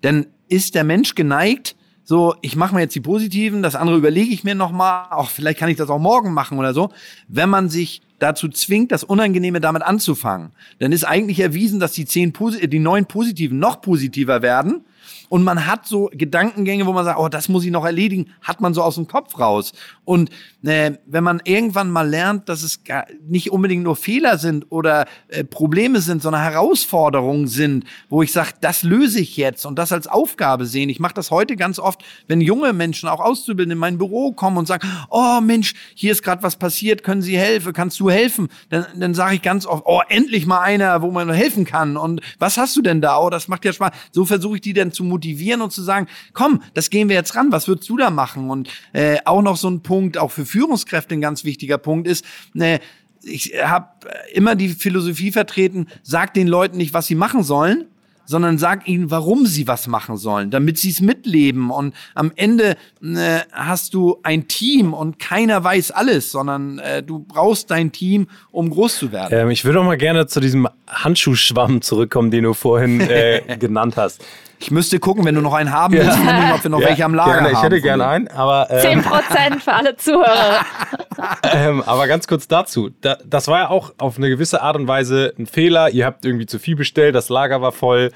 [0.00, 1.75] dann ist der Mensch geneigt,
[2.08, 5.58] so, ich mache mir jetzt die positiven, das andere überlege ich mir nochmal, auch vielleicht
[5.58, 6.90] kann ich das auch morgen machen oder so.
[7.26, 12.06] Wenn man sich dazu zwingt, das Unangenehme damit anzufangen, dann ist eigentlich erwiesen, dass die
[12.06, 14.84] zehn, die neun positiven noch positiver werden
[15.28, 18.60] und man hat so Gedankengänge, wo man sagt, oh, das muss ich noch erledigen, hat
[18.60, 19.72] man so aus dem Kopf raus.
[20.04, 20.30] Und
[20.62, 25.06] äh, wenn man irgendwann mal lernt, dass es gar nicht unbedingt nur Fehler sind oder
[25.28, 29.92] äh, Probleme sind, sondern Herausforderungen sind, wo ich sage, das löse ich jetzt und das
[29.92, 30.88] als Aufgabe sehen.
[30.88, 34.58] Ich mache das heute ganz oft, wenn junge Menschen, auch Auszubildende in mein Büro kommen
[34.58, 38.48] und sagen, oh Mensch, hier ist gerade was passiert, können Sie helfen, kannst du helfen?
[38.70, 41.96] Dann, dann sage ich ganz oft, oh, endlich mal einer, wo man helfen kann.
[41.96, 43.18] Und was hast du denn da?
[43.18, 43.90] Oh, das macht ja Spaß.
[44.12, 45.15] So versuche ich die dann zu motivieren
[45.62, 48.50] und zu sagen, komm, das gehen wir jetzt ran, was würdest du da machen?
[48.50, 52.24] Und äh, auch noch so ein Punkt, auch für Führungskräfte ein ganz wichtiger Punkt ist,
[52.54, 52.78] äh,
[53.22, 53.88] ich habe
[54.32, 57.86] immer die Philosophie vertreten, sag den Leuten nicht, was sie machen sollen,
[58.26, 61.70] sondern sag ihnen, warum sie was machen sollen, damit sie es mitleben.
[61.70, 67.20] Und am Ende äh, hast du ein Team und keiner weiß alles, sondern äh, du
[67.20, 69.38] brauchst dein Team, um groß zu werden.
[69.38, 73.96] Ähm, ich würde auch mal gerne zu diesem Handschuhschwamm zurückkommen, den du vorhin äh, genannt
[73.96, 74.22] hast.
[74.58, 76.54] Ich müsste gucken, wenn du noch einen haben willst, ja.
[76.54, 77.48] ob wir noch ja, welche am Lager gerne.
[77.48, 77.54] haben.
[77.56, 78.68] Ich hätte gerne einen, aber.
[78.70, 80.60] Ähm, 10% für alle Zuhörer.
[81.42, 82.90] ähm, aber ganz kurz dazu.
[83.00, 85.90] Da, das war ja auch auf eine gewisse Art und Weise ein Fehler.
[85.90, 88.12] Ihr habt irgendwie zu viel bestellt, das Lager war voll.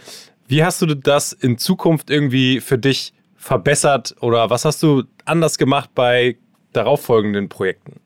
[0.49, 5.59] Wie hast du das in Zukunft irgendwie für dich verbessert oder was hast du anders
[5.59, 6.37] gemacht bei
[6.73, 8.01] darauffolgenden Projekten?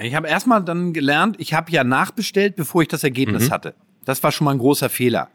[0.00, 3.52] Ich habe erstmal dann gelernt, ich habe ja nachbestellt, bevor ich das Ergebnis mhm.
[3.52, 3.74] hatte.
[4.04, 5.28] Das war schon mal ein großer Fehler.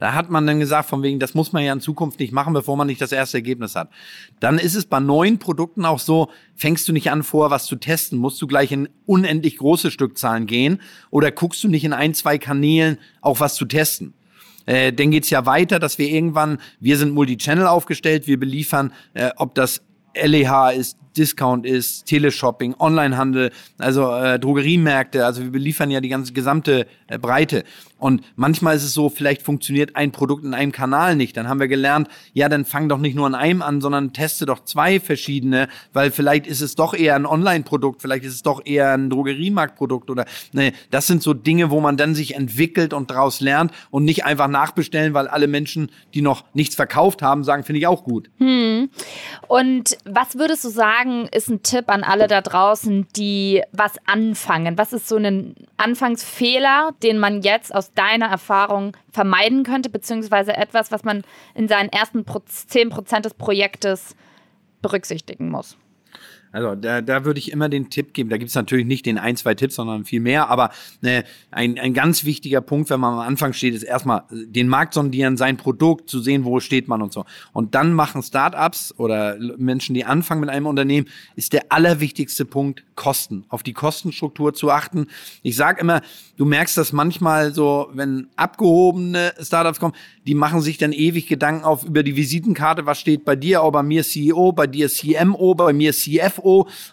[0.00, 2.54] Da hat man dann gesagt, von wegen, das muss man ja in Zukunft nicht machen,
[2.54, 3.90] bevor man nicht das erste Ergebnis hat.
[4.40, 7.76] Dann ist es bei neuen Produkten auch so, fängst du nicht an vor, was zu
[7.76, 12.14] testen, musst du gleich in unendlich große Stückzahlen gehen oder guckst du nicht in ein,
[12.14, 14.14] zwei Kanälen auch was zu testen.
[14.64, 19.30] Äh, dann geht's ja weiter, dass wir irgendwann, wir sind Multichannel aufgestellt, wir beliefern, äh,
[19.36, 19.82] ob das
[20.14, 25.24] LEH ist, Discount ist, Teleshopping, Onlinehandel, also äh, Drogeriemärkte.
[25.24, 27.64] Also wir beliefern ja die ganze gesamte äh, Breite.
[27.98, 31.36] Und manchmal ist es so, vielleicht funktioniert ein Produkt in einem Kanal nicht.
[31.36, 34.46] Dann haben wir gelernt, ja, dann fang doch nicht nur an einem an, sondern teste
[34.46, 38.64] doch zwei verschiedene, weil vielleicht ist es doch eher ein Online-Produkt, vielleicht ist es doch
[38.64, 43.10] eher ein Drogeriemarktprodukt oder ne, das sind so Dinge, wo man dann sich entwickelt und
[43.10, 47.64] daraus lernt und nicht einfach nachbestellen, weil alle Menschen, die noch nichts verkauft haben, sagen,
[47.64, 48.30] finde ich auch gut.
[48.38, 48.88] Hm.
[49.46, 53.94] Und was würdest du sagen, sagen, ist ein Tipp an alle da draußen, die was
[54.06, 54.78] anfangen.
[54.78, 60.92] Was ist so ein Anfangsfehler, den man jetzt aus deiner Erfahrung vermeiden könnte, beziehungsweise etwas,
[60.92, 61.22] was man
[61.54, 64.14] in seinen ersten 10% des Projektes
[64.82, 65.76] berücksichtigen muss?
[66.52, 69.18] Also da, da würde ich immer den Tipp geben, da gibt es natürlich nicht den
[69.18, 73.14] ein, zwei Tipps, sondern viel mehr, aber ne, ein, ein ganz wichtiger Punkt, wenn man
[73.14, 77.02] am Anfang steht, ist erstmal den Markt sondieren, sein Produkt zu sehen, wo steht man
[77.02, 77.24] und so.
[77.52, 82.84] Und dann machen Startups oder Menschen, die anfangen mit einem Unternehmen, ist der allerwichtigste Punkt
[82.96, 85.06] Kosten, auf die Kostenstruktur zu achten.
[85.42, 86.02] Ich sage immer,
[86.36, 89.94] du merkst das manchmal so, wenn abgehobene Startups kommen,
[90.26, 93.70] die machen sich dann ewig Gedanken auf über die Visitenkarte, was steht bei dir, oh,
[93.70, 96.39] bei mir CEO, bei dir CMO, bei mir CFO.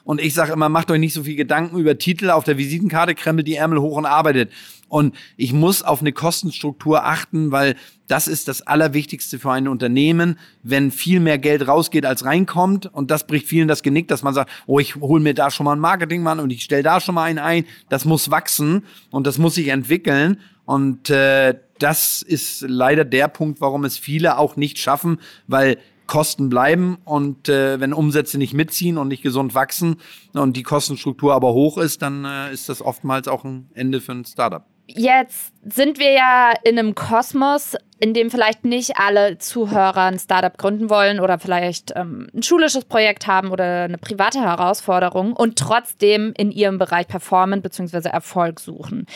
[0.03, 3.15] Und ich sage immer, macht euch nicht so viel Gedanken über Titel auf der Visitenkarte,
[3.15, 4.51] krempelt die Ärmel hoch und arbeitet.
[4.89, 7.75] Und ich muss auf eine Kostenstruktur achten, weil
[8.07, 12.85] das ist das Allerwichtigste für ein Unternehmen, wenn viel mehr Geld rausgeht, als reinkommt.
[12.85, 15.65] Und das bricht vielen das Genick, dass man sagt, oh, ich hole mir da schon
[15.65, 17.65] mal einen Marketingmann und ich stelle da schon mal einen ein.
[17.89, 20.39] Das muss wachsen und das muss sich entwickeln.
[20.65, 25.77] Und äh, das ist leider der Punkt, warum es viele auch nicht schaffen, weil
[26.07, 29.97] Kosten bleiben und äh, wenn Umsätze nicht mitziehen und nicht gesund wachsen
[30.33, 34.13] und die Kostenstruktur aber hoch ist, dann äh, ist das oftmals auch ein Ende für
[34.13, 34.63] ein Startup.
[34.87, 40.57] Jetzt sind wir ja in einem Kosmos, in dem vielleicht nicht alle Zuhörer ein Startup
[40.57, 46.33] gründen wollen oder vielleicht ähm, ein schulisches Projekt haben oder eine private Herausforderung und trotzdem
[46.37, 48.07] in ihrem Bereich performen bzw.
[48.07, 49.07] Erfolg suchen.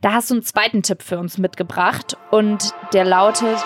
[0.00, 3.58] Da hast du einen zweiten Tipp für uns mitgebracht und der lautet,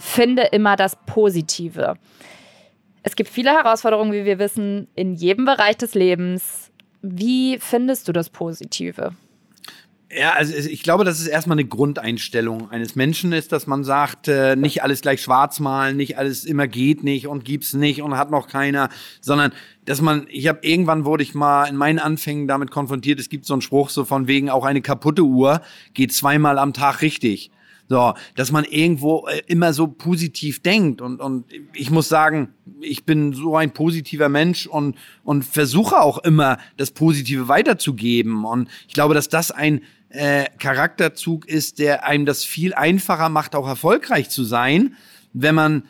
[0.00, 1.94] finde immer das Positive.
[3.02, 6.70] Es gibt viele Herausforderungen, wie wir wissen, in jedem Bereich des Lebens.
[7.02, 9.12] Wie findest du das Positive?
[10.12, 14.26] Ja, also ich glaube, dass es erstmal eine Grundeinstellung eines Menschen ist, dass man sagt,
[14.26, 18.16] äh, nicht alles gleich schwarz malen, nicht alles immer geht nicht und gibt's nicht und
[18.16, 18.88] hat noch keiner,
[19.20, 19.52] sondern
[19.84, 23.46] dass man, ich habe irgendwann wurde ich mal in meinen Anfängen damit konfrontiert, es gibt
[23.46, 25.62] so einen Spruch so von wegen auch eine kaputte Uhr
[25.94, 27.52] geht zweimal am Tag richtig.
[27.90, 31.00] So, dass man irgendwo äh, immer so positiv denkt.
[31.00, 32.50] Und, und ich muss sagen,
[32.80, 38.44] ich bin so ein positiver Mensch und, und versuche auch immer, das Positive weiterzugeben.
[38.44, 43.56] Und ich glaube, dass das ein äh, Charakterzug ist, der einem das viel einfacher macht,
[43.56, 44.94] auch erfolgreich zu sein,
[45.32, 45.82] wenn man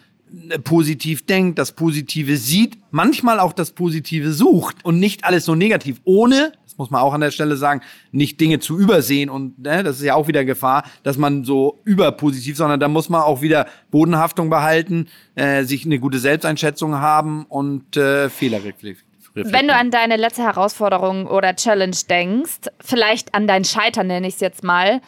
[0.48, 5.54] äh, positiv denkt, das Positive sieht, manchmal auch das Positive sucht und nicht alles so
[5.54, 9.82] negativ, ohne muss man auch an der Stelle sagen, nicht Dinge zu übersehen und ne,
[9.82, 13.42] das ist ja auch wieder Gefahr, dass man so überpositiv, sondern da muss man auch
[13.42, 19.04] wieder Bodenhaftung behalten, äh, sich eine gute Selbsteinschätzung haben und äh, Fehler reflektieren.
[19.34, 24.34] Wenn du an deine letzte Herausforderung oder Challenge denkst, vielleicht an dein Scheitern nenne ich
[24.34, 25.02] es jetzt mal,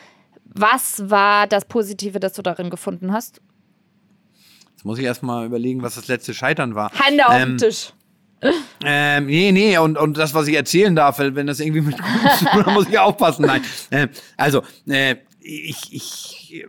[0.45, 3.41] was war das Positive, das du darin gefunden hast?
[4.73, 6.93] Jetzt muss ich erstmal überlegen, was das letzte Scheitern war.
[6.93, 7.95] Hände auf ähm, den Tisch.
[8.85, 12.70] Ähm, nee, nee, und, und das, was ich erzählen darf, wenn das irgendwie mit da
[12.72, 13.46] muss ich aufpassen.
[13.46, 13.62] Nein.
[13.90, 16.64] Äh, also, äh, ich, ich,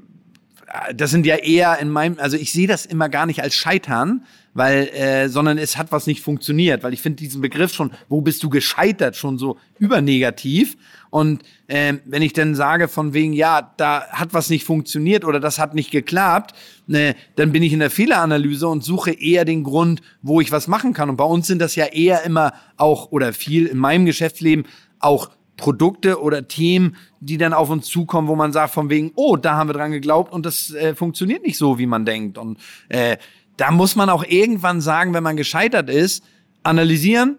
[0.68, 3.56] äh, das sind ja eher in meinem, also ich sehe das immer gar nicht als
[3.56, 7.92] Scheitern, weil, äh, sondern es hat was nicht funktioniert, weil ich finde diesen Begriff schon,
[8.10, 10.78] wo bist du gescheitert, schon so übernegativ.
[11.14, 15.40] Und äh, wenn ich dann sage von wegen, ja, da hat was nicht funktioniert oder
[15.40, 16.56] das hat nicht geklappt,
[16.88, 20.68] ne, dann bin ich in der Fehleranalyse und suche eher den Grund, wo ich was
[20.68, 21.12] machen kann.
[21.12, 24.66] Und bei uns sind das ja eher immer auch oder viel in meinem Geschäftsleben
[24.98, 29.38] auch Produkte oder Themen, die dann auf uns zukommen, wo man sagt von wegen, oh,
[29.38, 32.40] da haben wir dran geglaubt und das äh, funktioniert nicht so, wie man denkt.
[32.40, 32.58] Und
[32.90, 33.18] äh,
[33.58, 36.24] da muss man auch irgendwann sagen, wenn man gescheitert ist,
[36.64, 37.38] analysieren,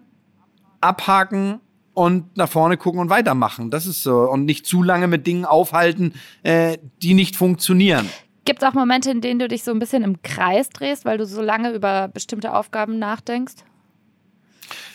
[0.79, 1.59] abhaken
[1.95, 3.71] und nach vorne gucken und weitermachen.
[3.71, 4.29] Das ist so.
[4.29, 8.07] Und nicht zu lange mit Dingen aufhalten, äh, die nicht funktionieren.
[8.43, 11.17] Gibt es auch Momente, in denen du dich so ein bisschen im Kreis drehst, weil
[11.17, 13.55] du so lange über bestimmte Aufgaben nachdenkst?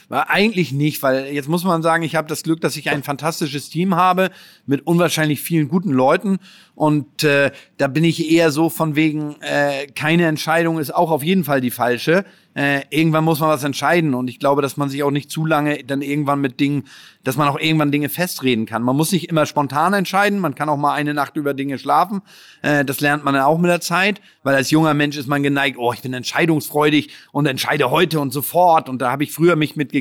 [0.09, 3.71] Eigentlich nicht, weil jetzt muss man sagen, ich habe das Glück, dass ich ein fantastisches
[3.71, 4.31] Team habe
[4.67, 6.41] mit unwahrscheinlich vielen guten Leuten
[6.75, 11.23] und äh, da bin ich eher so von wegen, äh, keine Entscheidung ist auch auf
[11.23, 14.15] jeden Fall die falsche äh, irgendwann muss man was entscheiden.
[14.15, 16.85] Und ich glaube, dass man sich auch nicht zu lange dann irgendwann mit Dingen,
[17.23, 18.83] dass man auch irgendwann Dinge festreden kann.
[18.83, 20.41] Man muss nicht immer spontan entscheiden.
[20.41, 22.23] Man kann auch mal eine Nacht über Dinge schlafen.
[22.63, 25.43] Äh, das lernt man dann auch mit der Zeit, weil als junger Mensch ist man
[25.43, 28.89] geneigt, oh, ich bin entscheidungsfreudig und entscheide heute und sofort.
[28.89, 29.93] Und da habe ich früher mich mit,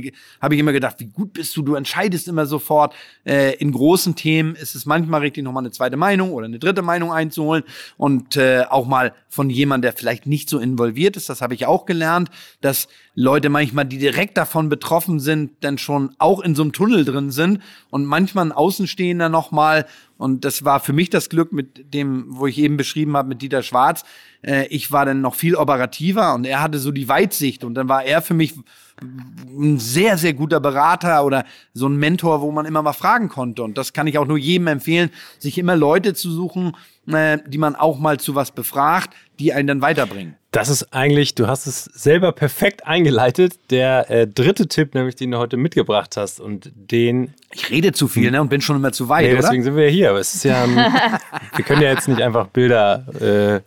[0.41, 1.61] habe ich immer gedacht, wie gut bist du?
[1.61, 2.95] Du entscheidest immer sofort.
[3.25, 6.81] Äh, in großen Themen ist es manchmal richtig, nochmal eine zweite Meinung oder eine dritte
[6.81, 7.63] Meinung einzuholen
[7.97, 11.29] und äh, auch mal von jemandem, der vielleicht nicht so involviert ist.
[11.29, 16.15] Das habe ich auch gelernt dass Leute manchmal, die direkt davon betroffen sind, dann schon
[16.19, 19.85] auch in so einem Tunnel drin sind und manchmal ein Außenstehender nochmal,
[20.17, 23.41] und das war für mich das Glück mit dem, wo ich eben beschrieben habe, mit
[23.41, 24.03] Dieter Schwarz,
[24.41, 27.89] äh, ich war dann noch viel operativer und er hatte so die Weitsicht und dann
[27.89, 28.55] war er für mich
[29.01, 33.63] ein sehr, sehr guter Berater oder so ein Mentor, wo man immer mal fragen konnte.
[33.63, 36.75] Und das kann ich auch nur jedem empfehlen, sich immer Leute zu suchen,
[37.07, 40.35] äh, die man auch mal zu was befragt, die einen dann weiterbringen.
[40.51, 43.59] Das ist eigentlich, du hast es selber perfekt eingeleitet.
[43.69, 47.35] Der äh, dritte Tipp, nämlich den du heute mitgebracht hast und den.
[47.53, 48.41] Ich rede zu viel, ne?
[48.41, 49.25] Und bin schon immer zu weit.
[49.25, 49.41] Nee, oder?
[49.41, 50.09] deswegen sind wir ja hier.
[50.09, 50.65] Aber es ist ja,
[51.55, 53.61] wir können ja jetzt nicht einfach Bilder äh,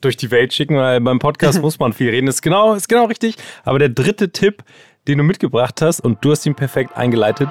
[0.00, 2.28] durch die Welt schicken, weil beim Podcast muss man viel reden.
[2.28, 3.36] Ist genau, ist genau richtig.
[3.64, 4.62] Aber der dritte Tipp,
[5.08, 7.48] den du mitgebracht hast und du hast ihn perfekt eingeleitet.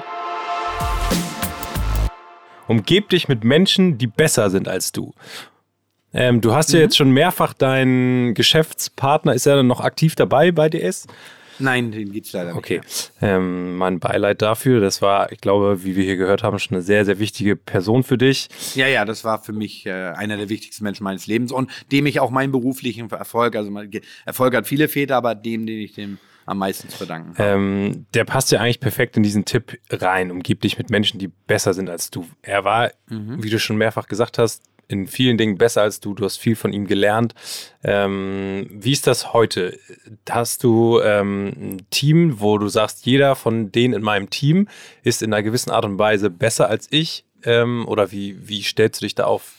[2.68, 5.14] Umgeb dich mit Menschen, die besser sind als du.
[6.12, 6.76] Ähm, du hast mhm.
[6.76, 11.06] ja jetzt schon mehrfach deinen Geschäftspartner, ist er noch aktiv dabei bei DS?
[11.58, 12.58] Nein, den gibt's leider nicht.
[12.58, 12.80] Okay.
[13.20, 14.80] Ähm, mein Beileid dafür.
[14.80, 18.02] Das war, ich glaube, wie wir hier gehört haben, schon eine sehr, sehr wichtige Person
[18.02, 18.48] für dich.
[18.74, 22.06] Ja, ja, das war für mich äh, einer der wichtigsten Menschen meines Lebens und dem
[22.06, 23.70] ich auch meinen beruflichen Erfolg, also
[24.24, 27.48] Erfolg hat viele Väter, aber dem, den ich dem am meisten zu verdanken habe.
[27.48, 30.30] Ähm, der passt ja eigentlich perfekt in diesen Tipp rein.
[30.30, 32.24] Umgib dich mit Menschen, die besser sind als du.
[32.42, 33.42] Er war, mhm.
[33.42, 36.14] wie du schon mehrfach gesagt hast, in vielen Dingen besser als du.
[36.14, 37.34] Du hast viel von ihm gelernt.
[37.82, 39.78] Ähm, wie ist das heute?
[40.28, 44.68] Hast du ähm, ein Team, wo du sagst, jeder von denen in meinem Team
[45.02, 47.24] ist in einer gewissen Art und Weise besser als ich?
[47.44, 49.54] Ähm, oder wie, wie stellst du dich da auf?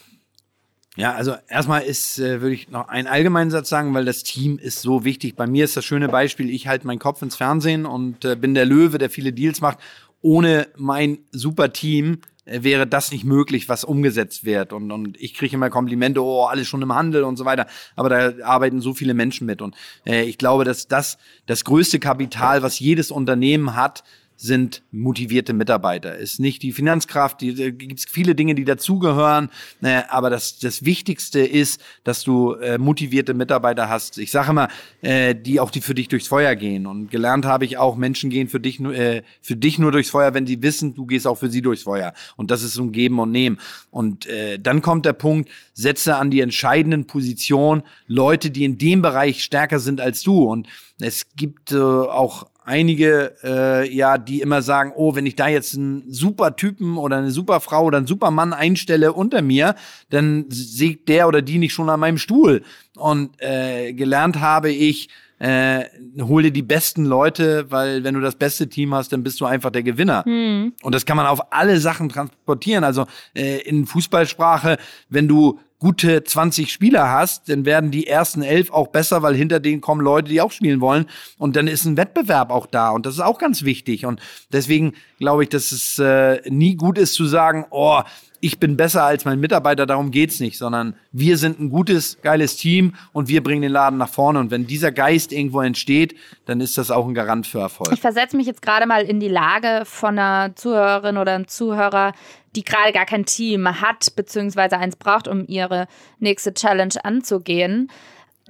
[0.98, 4.58] Ja, also erstmal ist, äh, würde ich noch einen allgemeinen Satz sagen, weil das Team
[4.58, 5.36] ist so wichtig.
[5.36, 8.56] Bei mir ist das schöne Beispiel, ich halte meinen Kopf ins Fernsehen und äh, bin
[8.56, 9.78] der Löwe, der viele Deals macht.
[10.22, 14.73] Ohne mein super Team wäre das nicht möglich, was umgesetzt wird.
[14.73, 17.67] Und, und ich kriege immer Komplimente, oh, alles schon im Handel und so weiter.
[17.95, 19.62] Aber da arbeiten so viele Menschen mit.
[19.62, 24.03] Und äh, ich glaube, dass das das größte Kapital, was jedes Unternehmen hat,
[24.38, 26.15] sind motivierte Mitarbeiter.
[26.15, 29.50] Ist nicht die Finanzkraft, die, da gibt es viele Dinge, die dazugehören,
[29.82, 34.19] äh, aber das, das Wichtigste ist, dass du äh, motivierte Mitarbeiter hast.
[34.19, 34.69] Ich sage immer,
[35.02, 36.86] äh, die auch die für dich durchs Feuer gehen.
[36.86, 40.34] Und gelernt habe ich auch, Menschen gehen für dich, äh, für dich nur durchs Feuer,
[40.36, 42.13] wenn sie wissen, du gehst auch für sie durchs Feuer.
[42.36, 43.60] Und das ist so ein Geben und Nehmen.
[43.89, 49.02] Und äh, dann kommt der Punkt, setze an die entscheidenden Positionen Leute, die in dem
[49.02, 50.43] Bereich stärker sind als du.
[50.43, 50.67] Und
[51.00, 55.75] es gibt äh, auch einige, äh, ja, die immer sagen, oh, wenn ich da jetzt
[55.75, 59.75] einen super Typen oder eine super Frau oder einen super Mann einstelle unter mir,
[60.10, 62.63] dann sägt der oder die nicht schon an meinem Stuhl.
[62.97, 65.86] Und äh, gelernt habe ich, äh,
[66.19, 69.45] hol dir die besten Leute, weil wenn du das beste Team hast, dann bist du
[69.45, 70.25] einfach der Gewinner.
[70.25, 70.73] Hm.
[70.82, 72.84] Und das kann man auf alle Sachen transportieren.
[72.84, 74.77] Also äh, in Fußballsprache,
[75.10, 79.60] wenn du gute 20 Spieler hast, dann werden die ersten elf auch besser, weil hinter
[79.60, 81.06] denen kommen Leute, die auch spielen wollen.
[81.38, 82.90] Und dann ist ein Wettbewerb auch da.
[82.90, 84.06] Und das ist auch ganz wichtig.
[84.06, 84.20] Und
[84.52, 88.02] deswegen glaube ich, dass es äh, nie gut ist zu sagen, oh,
[88.40, 92.56] ich bin besser als mein Mitarbeiter, darum geht's nicht, sondern wir sind ein gutes, geiles
[92.56, 94.40] Team und wir bringen den Laden nach vorne.
[94.40, 97.92] Und wenn dieser Geist irgendwo entsteht, dann ist das auch ein Garant für Erfolg.
[97.94, 102.13] Ich versetze mich jetzt gerade mal in die Lage von einer Zuhörerin oder einem Zuhörer,
[102.58, 105.88] die gerade gar kein Team hat, beziehungsweise eins braucht, um ihre
[106.20, 107.89] nächste Challenge anzugehen.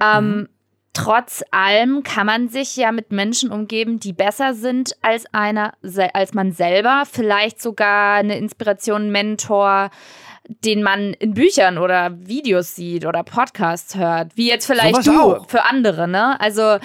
[0.02, 0.48] Ähm, mhm.
[0.94, 5.74] Trotz allem kann man sich ja mit Menschen umgeben, die besser sind als einer,
[6.12, 7.04] als man selber.
[7.08, 9.90] Vielleicht sogar eine Inspiration, Mentor,
[10.48, 15.20] den man in Büchern oder Videos sieht oder Podcasts hört, wie jetzt vielleicht so du
[15.20, 15.48] auch.
[15.48, 16.40] für andere, ne?
[16.40, 16.78] Also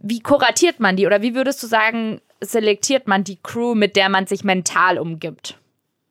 [0.00, 4.10] wie kuratiert man die oder wie würdest du sagen, selektiert man die Crew, mit der
[4.10, 5.58] man sich mental umgibt?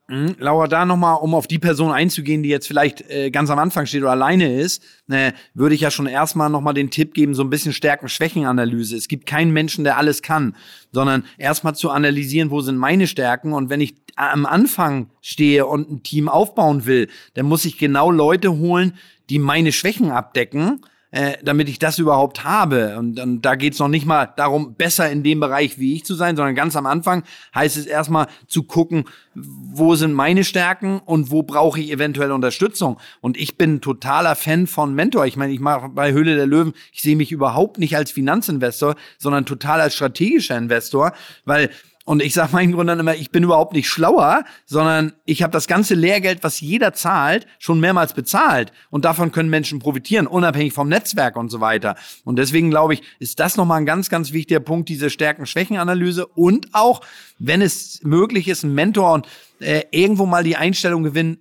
[0.10, 0.36] Mhm.
[0.38, 3.86] Laura, da nochmal, um auf die Person einzugehen, die jetzt vielleicht äh, ganz am Anfang
[3.86, 7.42] steht oder alleine ist, äh, würde ich ja schon erstmal nochmal den Tipp geben, so
[7.42, 8.98] ein bisschen Stärken-Schwächen-Analyse.
[8.98, 10.56] Es gibt keinen Menschen, der alles kann,
[10.92, 15.90] sondern erstmal zu analysieren, wo sind meine Stärken und wenn ich am Anfang stehe und
[15.90, 18.94] ein Team aufbauen will, dann muss ich genau Leute holen,
[19.30, 20.82] die meine Schwächen abdecken
[21.14, 22.98] äh, damit ich das überhaupt habe.
[22.98, 26.16] Und, und da geht's noch nicht mal darum, besser in dem Bereich wie ich zu
[26.16, 27.22] sein, sondern ganz am Anfang
[27.54, 33.00] heißt es erstmal zu gucken, wo sind meine Stärken und wo brauche ich eventuell Unterstützung.
[33.22, 35.28] Und ich bin totaler Fan von Mentor.
[35.28, 38.96] Ich meine, ich mache bei Höhle der Löwen, ich sehe mich überhaupt nicht als Finanzinvestor,
[39.20, 41.14] sondern total als strategischer Investor,
[41.46, 41.70] weil
[42.06, 45.68] und ich sage meinen Gründern immer, ich bin überhaupt nicht schlauer, sondern ich habe das
[45.68, 48.74] ganze Lehrgeld, was jeder zahlt, schon mehrmals bezahlt.
[48.90, 51.96] Und davon können Menschen profitieren, unabhängig vom Netzwerk und so weiter.
[52.26, 56.28] Und deswegen glaube ich, ist das nochmal ein ganz, ganz wichtiger Punkt, diese Stärken-Schwächen-Analyse.
[56.28, 57.02] Und auch,
[57.40, 59.28] wenn es möglich ist, ein Mentor und
[59.60, 61.38] äh, irgendwo mal die Einstellung gewinnen,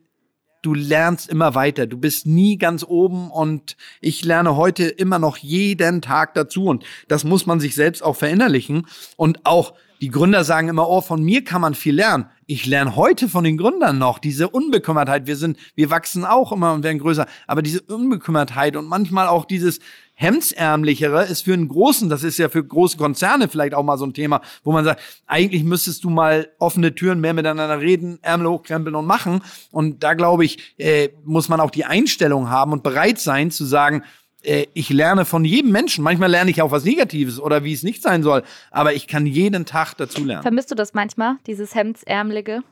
[0.62, 1.88] du lernst immer weiter.
[1.88, 6.85] Du bist nie ganz oben und ich lerne heute immer noch jeden Tag dazu und
[7.09, 11.23] das muss man sich selbst auch verinnerlichen und auch die Gründer sagen immer, oh, von
[11.23, 12.27] mir kann man viel lernen.
[12.47, 15.29] Ich lerne heute von den Gründern noch diese Unbekümmertheit.
[15.29, 17.27] Wir sind, wir wachsen auch immer und werden größer.
[17.47, 19.79] Aber diese Unbekümmertheit und manchmal auch dieses
[20.15, 24.05] Hemdsärmlichere ist für einen großen, das ist ja für große Konzerne vielleicht auch mal so
[24.05, 28.49] ein Thema, wo man sagt, eigentlich müsstest du mal offene Türen mehr miteinander reden, Ärmel
[28.49, 29.41] hochkrempeln und machen.
[29.71, 33.65] Und da glaube ich, äh, muss man auch die Einstellung haben und bereit sein zu
[33.65, 34.03] sagen,
[34.43, 36.05] äh, ich lerne von jedem Menschen.
[36.05, 38.43] Manchmal lerne ich auch was Negatives oder wie es nicht sein soll.
[38.71, 40.43] Aber ich kann jeden Tag dazu lernen.
[40.43, 42.63] Vermisst du das manchmal, dieses Hemdsärmelige?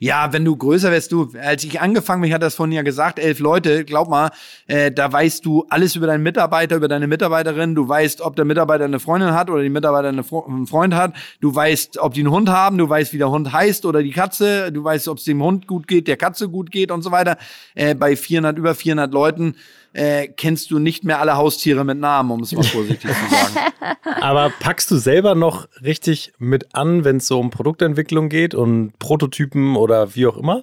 [0.00, 2.82] Ja, wenn du größer wärst, du, als ich angefangen bin, ich hatte das vorhin ja
[2.82, 4.30] gesagt, elf Leute, glaub mal,
[4.66, 8.44] äh, da weißt du alles über deinen Mitarbeiter, über deine Mitarbeiterin, du weißt, ob der
[8.44, 12.20] Mitarbeiter eine Freundin hat oder die Mitarbeiter eine einen Freund hat, du weißt, ob die
[12.20, 15.18] einen Hund haben, du weißt, wie der Hund heißt oder die Katze, du weißt, ob
[15.18, 17.38] es dem Hund gut geht, der Katze gut geht und so weiter.
[17.74, 19.54] Äh, bei 400, über 400 Leuten
[19.98, 23.72] äh, kennst du nicht mehr alle Haustiere mit Namen, um es mal vorsichtig zu sagen.
[24.20, 28.96] Aber packst du selber noch richtig mit an, wenn es so um Produktentwicklung geht und
[29.00, 30.62] Prototypen oder wie auch immer?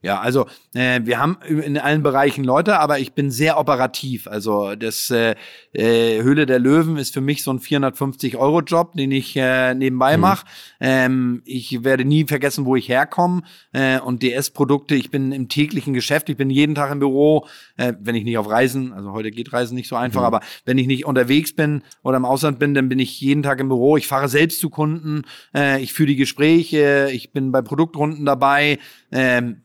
[0.00, 4.28] Ja, also äh, wir haben in allen Bereichen Leute, aber ich bin sehr operativ.
[4.28, 5.34] Also das äh,
[5.72, 9.74] äh, Höhle der Löwen ist für mich so ein 450 Euro Job, den ich äh,
[9.74, 10.20] nebenbei mhm.
[10.20, 10.46] mache.
[10.78, 13.42] Ähm, ich werde nie vergessen, wo ich herkomme.
[13.72, 17.92] Äh, und DS-Produkte, ich bin im täglichen Geschäft, ich bin jeden Tag im Büro, äh,
[18.00, 20.26] wenn ich nicht auf Reisen, also heute geht Reisen nicht so einfach, mhm.
[20.26, 23.58] aber wenn ich nicht unterwegs bin oder im Ausland bin, dann bin ich jeden Tag
[23.58, 23.96] im Büro.
[23.96, 25.22] Ich fahre selbst zu Kunden,
[25.56, 28.78] äh, ich führe die Gespräche, ich bin bei Produktrunden dabei.
[29.10, 29.62] Ähm,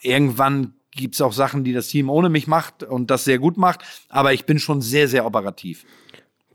[0.00, 3.80] irgendwann gibt's auch Sachen, die das Team ohne mich macht und das sehr gut macht,
[4.08, 5.84] aber ich bin schon sehr, sehr operativ.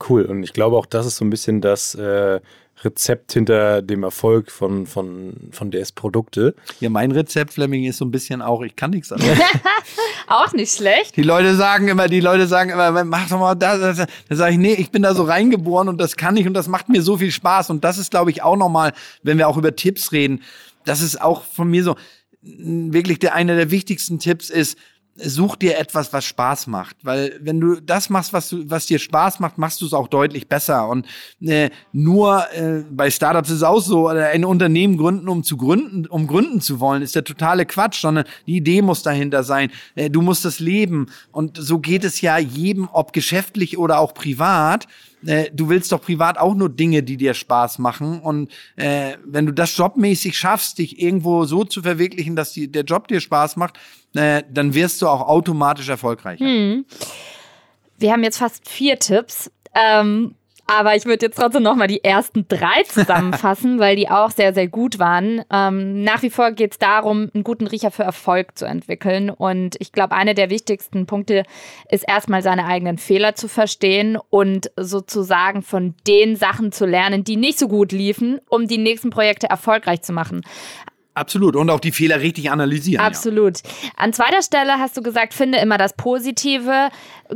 [0.08, 0.24] Cool.
[0.26, 2.40] Und ich glaube auch, das ist so ein bisschen das, äh,
[2.84, 6.54] Rezept hinter dem Erfolg von, von, von DS Produkte.
[6.80, 9.38] Ja, mein Rezept, Fleming, ist so ein bisschen auch, ich kann nichts anderes.
[10.26, 11.16] auch nicht schlecht.
[11.16, 14.06] Die Leute sagen immer, die Leute sagen immer, mach doch mal das, das, das.
[14.28, 16.68] Dann sage ich, nee, ich bin da so reingeboren und das kann ich und das
[16.68, 17.70] macht mir so viel Spaß.
[17.70, 20.42] Und das ist, glaube ich, auch nochmal, wenn wir auch über Tipps reden,
[20.84, 21.96] das ist auch von mir so,
[22.46, 24.78] wirklich der einer der wichtigsten Tipps ist,
[25.18, 28.98] such dir etwas, was Spaß macht, weil wenn du das machst, was du, was dir
[28.98, 30.88] Spaß macht, machst du es auch deutlich besser.
[30.88, 31.06] Und
[31.40, 36.06] äh, nur äh, bei Startups ist es auch so, ein Unternehmen gründen, um zu gründen,
[36.06, 39.70] um gründen zu wollen, ist der totale Quatsch, sondern die Idee muss dahinter sein.
[39.94, 44.12] Äh, du musst das leben und so geht es ja jedem, ob geschäftlich oder auch
[44.12, 44.86] privat
[45.26, 48.20] äh, du willst doch privat auch nur Dinge, die dir Spaß machen.
[48.20, 52.84] Und äh, wenn du das jobmäßig schaffst, dich irgendwo so zu verwirklichen, dass die, der
[52.84, 53.78] Job dir Spaß macht,
[54.14, 56.44] äh, dann wirst du auch automatisch erfolgreicher.
[56.44, 56.84] Hm.
[57.98, 59.50] Wir haben jetzt fast vier Tipps.
[59.74, 60.34] Ähm,
[60.66, 64.68] aber ich würde jetzt trotzdem nochmal die ersten drei zusammenfassen, weil die auch sehr, sehr
[64.68, 65.42] gut waren.
[65.50, 69.30] Ähm, nach wie vor geht es darum, einen guten Riecher für Erfolg zu entwickeln.
[69.30, 71.44] Und ich glaube, einer der wichtigsten Punkte
[71.90, 77.36] ist erstmal seine eigenen Fehler zu verstehen und sozusagen von den Sachen zu lernen, die
[77.36, 80.42] nicht so gut liefen, um die nächsten Projekte erfolgreich zu machen.
[81.16, 81.56] Absolut.
[81.56, 83.02] Und auch die Fehler richtig analysieren.
[83.02, 83.62] Absolut.
[83.62, 83.70] Ja.
[83.96, 86.90] An zweiter Stelle hast du gesagt, finde immer das Positive.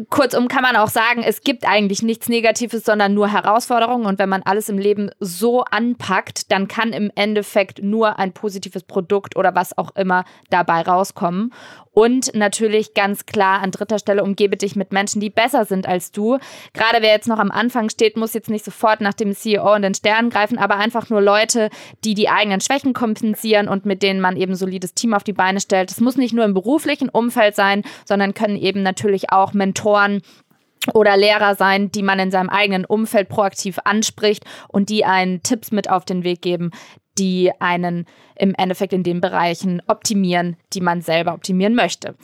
[0.09, 4.07] Kurzum kann man auch sagen, es gibt eigentlich nichts Negatives, sondern nur Herausforderungen.
[4.07, 8.83] Und wenn man alles im Leben so anpackt, dann kann im Endeffekt nur ein positives
[8.85, 11.53] Produkt oder was auch immer dabei rauskommen.
[11.93, 16.13] Und natürlich ganz klar an dritter Stelle, umgebe dich mit Menschen, die besser sind als
[16.13, 16.39] du.
[16.73, 19.83] Gerade wer jetzt noch am Anfang steht, muss jetzt nicht sofort nach dem CEO und
[19.83, 21.69] den Sternen greifen, aber einfach nur Leute,
[22.05, 25.61] die die eigenen Schwächen kompensieren und mit denen man eben solides Team auf die Beine
[25.61, 25.91] stellt.
[25.91, 29.80] Es muss nicht nur im beruflichen Umfeld sein, sondern können eben natürlich auch Mentoren
[30.95, 35.73] oder Lehrer sein, die man in seinem eigenen Umfeld proaktiv anspricht und die einen Tipps
[35.73, 36.71] mit auf den Weg geben,
[37.19, 38.07] die einen
[38.37, 42.15] im Endeffekt in den Bereichen optimieren, die man selber optimieren möchte.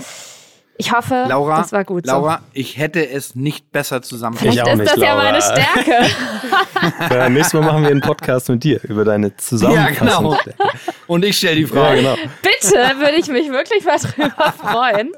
[0.79, 2.07] Ich hoffe, Laura, das war gut.
[2.07, 2.43] Laura, so.
[2.53, 4.59] ich hätte es nicht besser zusammengebracht.
[4.59, 5.24] Vielleicht ist nicht, das Laura.
[5.24, 6.11] ja meine Stärke.
[7.14, 10.33] ja, nächstes Mal machen wir einen Podcast mit dir über deine Zusammenfassung.
[10.33, 10.77] Ja, genau.
[11.07, 12.03] Und ich stelle die Frage.
[12.03, 12.29] Ja, genau.
[12.43, 15.12] Bitte, würde ich mich wirklich mal drüber freuen.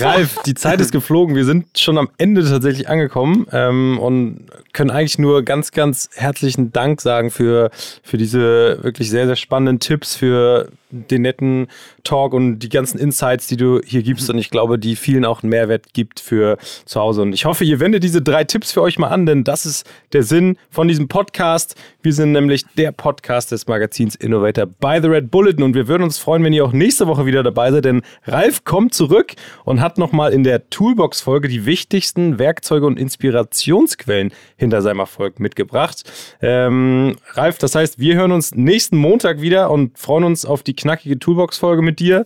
[0.00, 1.36] Ralf, die Zeit ist geflogen.
[1.36, 6.72] Wir sind schon am Ende tatsächlich angekommen ähm, und können eigentlich nur ganz, ganz herzlichen
[6.72, 7.70] Dank sagen für,
[8.02, 11.68] für diese wirklich sehr, sehr spannenden Tipps, für den netten
[12.04, 14.30] Talk und die ganzen Insights, die du hier gibst.
[14.30, 17.22] Und ich glaube, die vielen auch einen Mehrwert gibt für zu Hause.
[17.22, 19.88] Und ich hoffe, ihr wendet diese drei Tipps für euch mal an, denn das ist
[20.12, 21.74] der Sinn von diesem Podcast.
[22.02, 25.64] Wir sind nämlich der Podcast des Magazins Innovator by the Red Bulletin.
[25.64, 28.64] Und wir würden uns freuen, wenn ihr auch nächste Woche wieder dabei seid, denn Ralf
[28.64, 29.34] kommt zurück
[29.64, 36.04] und hat nochmal in der Toolbox-Folge die wichtigsten Werkzeuge und Inspirationsquellen hinter seinem Erfolg mitgebracht.
[36.40, 40.75] Ähm, Ralf, das heißt, wir hören uns nächsten Montag wieder und freuen uns auf die
[40.76, 42.24] knackige Toolbox-Folge mit dir.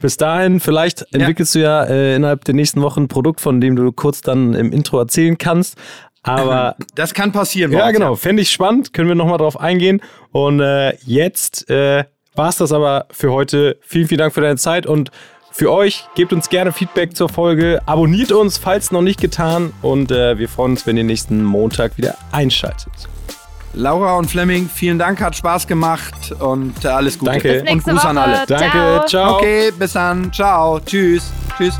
[0.00, 1.84] Bis dahin, vielleicht entwickelst ja.
[1.84, 4.72] du ja äh, innerhalb der nächsten Wochen ein Produkt, von dem du kurz dann im
[4.72, 5.76] Intro erzählen kannst.
[6.22, 7.72] Aber das kann passieren.
[7.72, 8.16] Ja, genau.
[8.16, 8.92] Fände ich spannend.
[8.92, 10.00] Können wir nochmal drauf eingehen.
[10.30, 13.78] Und äh, jetzt äh, war es das aber für heute.
[13.82, 15.10] Vielen, vielen Dank für deine Zeit und
[15.50, 16.04] für euch.
[16.14, 17.80] Gebt uns gerne Feedback zur Folge.
[17.86, 19.72] Abonniert uns, falls noch nicht getan.
[19.82, 23.11] Und äh, wir freuen uns, wenn ihr nächsten Montag wieder einschaltet.
[23.74, 27.32] Laura und Fleming, vielen Dank, hat Spaß gemacht und äh, alles Gute.
[27.32, 27.64] Danke.
[27.70, 28.08] Und Gruß Woche.
[28.08, 28.46] an alle.
[28.46, 29.36] Danke, ciao.
[29.36, 30.32] Okay, bis dann.
[30.32, 30.78] Ciao.
[30.80, 31.32] Tschüss.
[31.56, 31.78] Tschüss.